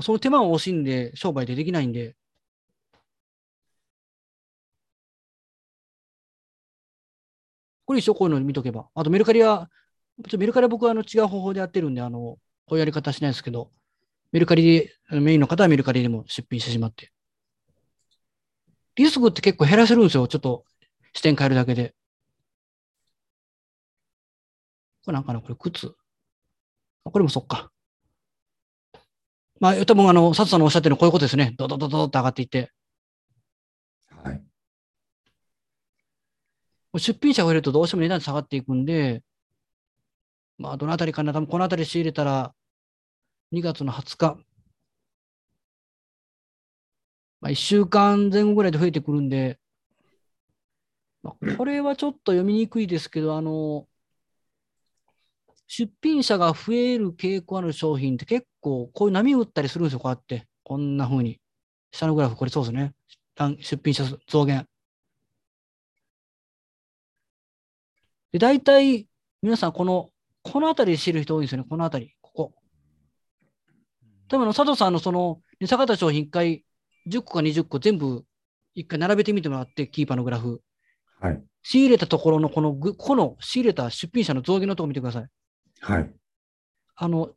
[0.02, 2.16] その手間を惜しんで商売でできないんで、
[7.86, 8.88] これ一緒こういうの見とけば。
[8.96, 9.70] あとメルカリは、
[10.24, 12.40] ちょっとメルカリは僕はあの違う方法でやってるんで、あの、こ
[12.72, 13.70] ういうやり方しないですけど、
[14.32, 14.64] メルカリ
[15.12, 17.12] で、メインの方はメルカリでも出品してしまって。
[18.96, 20.28] リスクって結構減らせるんですよ。
[20.28, 20.66] ちょっと
[21.14, 21.94] 視点変えるだけで。
[25.06, 25.94] これなんかなこれ靴。
[27.06, 27.72] あこれもそっか。
[29.60, 31.54] まあ、多分あの、佐藤さんのおっしゃってるのはこういうことですね。
[31.58, 32.72] ドドドドドって上がっていって。
[34.10, 34.44] はい。
[36.98, 39.22] 出品者が増えるとどうしても値段下がっていくんで、
[40.58, 42.54] まあ、どのあたりかな、多分このあたり仕入れたら、
[43.52, 44.38] 2月の20日、
[47.42, 49.60] まあ、1週間前後ぐらいで増えてくるんで、
[51.22, 53.88] まあ、これはちょっと読みにくいですけど、あの、
[55.68, 60.48] 出品者が増える傾向ある商品って結構こういう波打ったりするんですよ、こうやって。
[60.64, 61.40] こんな風に。
[61.92, 62.94] 下のグラフ、これそうですね。
[63.60, 64.68] 出品者増減。
[68.32, 69.08] で、大体、
[69.42, 70.10] 皆さん、この、
[70.44, 71.66] この辺りで知る人多いんですよね。
[71.70, 72.54] この辺り、ここ。
[74.28, 76.66] 多分、佐藤さんのその、値下がった商品、一回、
[77.08, 78.26] 10個か20個全部、
[78.74, 80.62] 一回並べてみてもらって、キーパーのグラフ。
[81.20, 81.44] はい。
[81.64, 85.28] 仕入れたところの、このぐ、この仕入れた出品者の増減のところ見てください。
[85.86, 86.12] はい。
[86.96, 87.30] あの、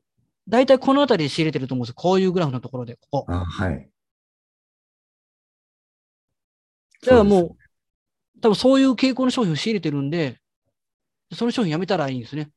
[0.49, 1.95] 大体この辺りで仕入れてると思うんですよ。
[1.97, 3.27] こういうグラフのところで、ここ。
[3.29, 3.91] あ、はい。
[7.03, 7.57] だからそうう、
[8.41, 10.41] 多分そういう傾向の商品を仕入れてるんで、
[11.35, 12.51] その商品やめたらいいんですね。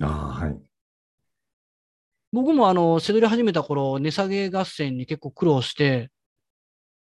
[0.00, 0.56] あはい。
[2.32, 6.10] 僕もあの、せどり始めた頃、値下げ合戦に結構苦労して、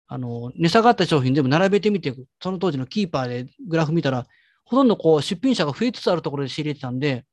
[0.08, 4.28] あの、値下がった商品全部並べてみて、その当時のキーパーでグラフ見たら、
[4.66, 7.26] ほとんどこう、出品者が増えつつあるところで仕入れてたんで、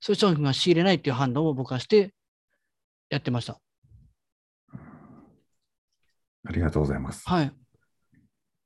[0.00, 2.14] そういう商品が仕入れないっていう判断を僕はして
[3.10, 3.60] やってました。
[6.44, 7.28] ありがとうございます。
[7.28, 7.52] はい。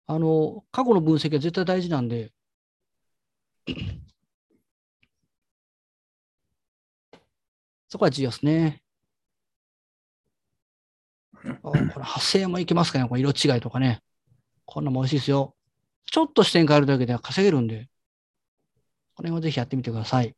[0.07, 2.33] あの、過去の分析は絶対大事なんで、
[7.89, 8.83] そこは重要ですね。
[11.45, 14.03] あこれ、派生もいけますかねこれ色違いとかね。
[14.65, 15.57] こんなも美味しいですよ。
[16.07, 17.89] ちょっと視点変えるだけで稼げるんで、
[19.15, 20.37] この辺はぜひやってみてください。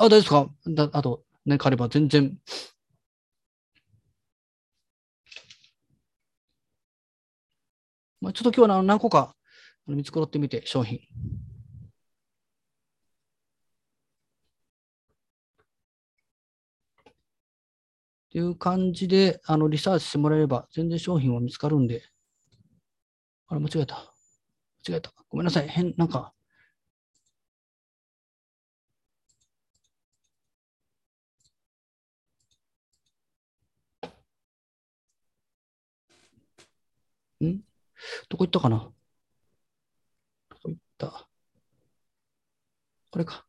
[0.00, 0.48] あ、大丈夫ですか？
[0.86, 2.38] だあと、何かあれば全然。
[8.20, 9.34] まあ、ちょっと今日は何個か
[9.86, 10.98] あの見繕ってみて、商品。
[10.98, 11.00] っ
[18.30, 22.02] ていう感じで、あの、リサーチしてもらえれば、全然商品は見つかるんで。
[23.48, 23.96] あれ、間違えた。
[24.86, 25.12] 間違えた。
[25.28, 25.68] ごめんなさい。
[25.68, 26.34] 変、なんか。
[37.46, 37.60] ん？
[38.28, 38.78] どこ行ったかな？
[40.50, 41.28] どこ行った？
[43.10, 43.44] これか。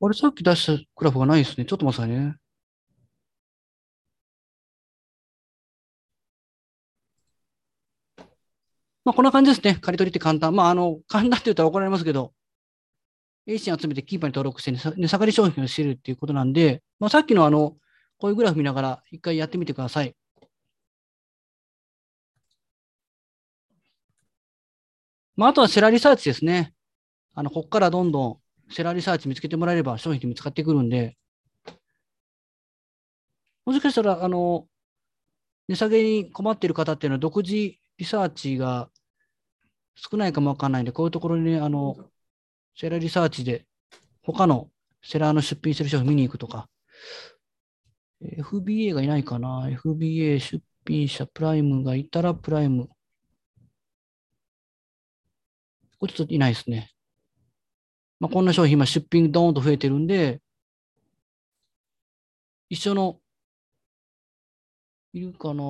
[0.00, 1.64] あれ、さっき出したグラフがないですね。
[1.64, 2.36] ちょっと待ってくださいね。
[9.04, 9.74] まあ、こんな感じですね。
[9.80, 10.54] 借り取りって簡単。
[10.54, 12.32] まあ、あの、簡単って言ったら怒られますけど、
[13.46, 17.76] A シン集めてキーパーに登録して値下がり商品を知るっていうことなんで、まあ、さっきのあの、
[18.18, 20.16] こういうグラフ見ながら一回やってみてください。
[25.36, 26.74] まあ、あとはセラリサーチですね。
[27.34, 28.40] あの、ここからどんど
[28.70, 31.16] んセラリサーチ見つけてもらえれば商品って見つかってくるんで、
[33.66, 34.68] もしかしたら、あの、
[35.68, 38.90] 値下げに困っている方っていうのは独自リサーチが
[39.94, 41.96] 少ないかもわかんないんで、こういうところにね、あの、
[42.76, 43.66] セラリサーチで
[44.22, 44.70] 他の
[45.02, 46.68] セラーの出品してる商品見に行くとか、
[48.20, 52.88] FBA がいないかな ?FBA 出品者プライムがいたらプライム。
[55.98, 56.90] これちょっといないですね。
[58.20, 60.40] まあ、こんな商品今出品ドーンと増えてるんで、
[62.68, 63.20] 一緒の、
[65.12, 65.64] いるかな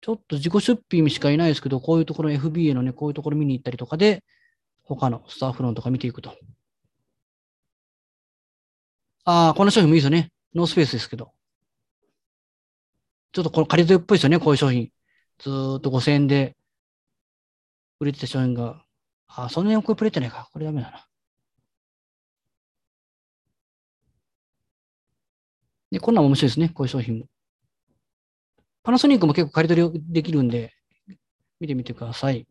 [0.00, 4.24] ちょっと自己出品しかいないですけど、こういうところ FBA のね、こういうところ見に行ったりとかで、
[4.82, 6.36] 他のスタッフロンとか見ていくと。
[9.24, 10.32] ああ、この商品もいいですよね。
[10.54, 11.32] ノースペースですけど。
[13.32, 14.90] ちょっとこの仮取りっぽいですよね、こういう商品。
[15.38, 16.56] ずーっと5000円で
[18.00, 18.84] 売れてた商品が。
[19.28, 20.48] ああ、そんなにこれプレてないか。
[20.52, 21.06] これダメだな。
[25.90, 27.26] で、こんなん面白いですね、こういう商品も。
[28.82, 30.72] パナソニックも結構仮取りできるんで、
[31.60, 32.46] 見てみてください。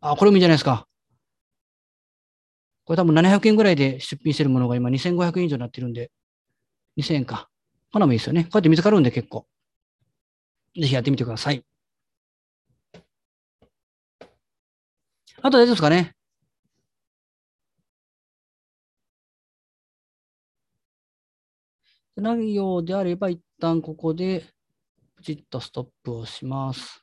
[0.00, 0.86] あ、これもいいじゃないですか。
[2.84, 6.10] これ多分700円ぐらいで出品してるものが今2500円以上になってるんで、
[6.96, 7.48] 2000円か。
[7.92, 8.44] こんなもいいですよね。
[8.44, 9.46] こうやって見つかるんで結構。
[10.74, 11.64] ぜひやってみてください。
[15.42, 16.14] あと大丈夫ですかね
[22.16, 24.44] ないようであれば、一旦ここで、
[25.22, 27.02] チッとストップをします。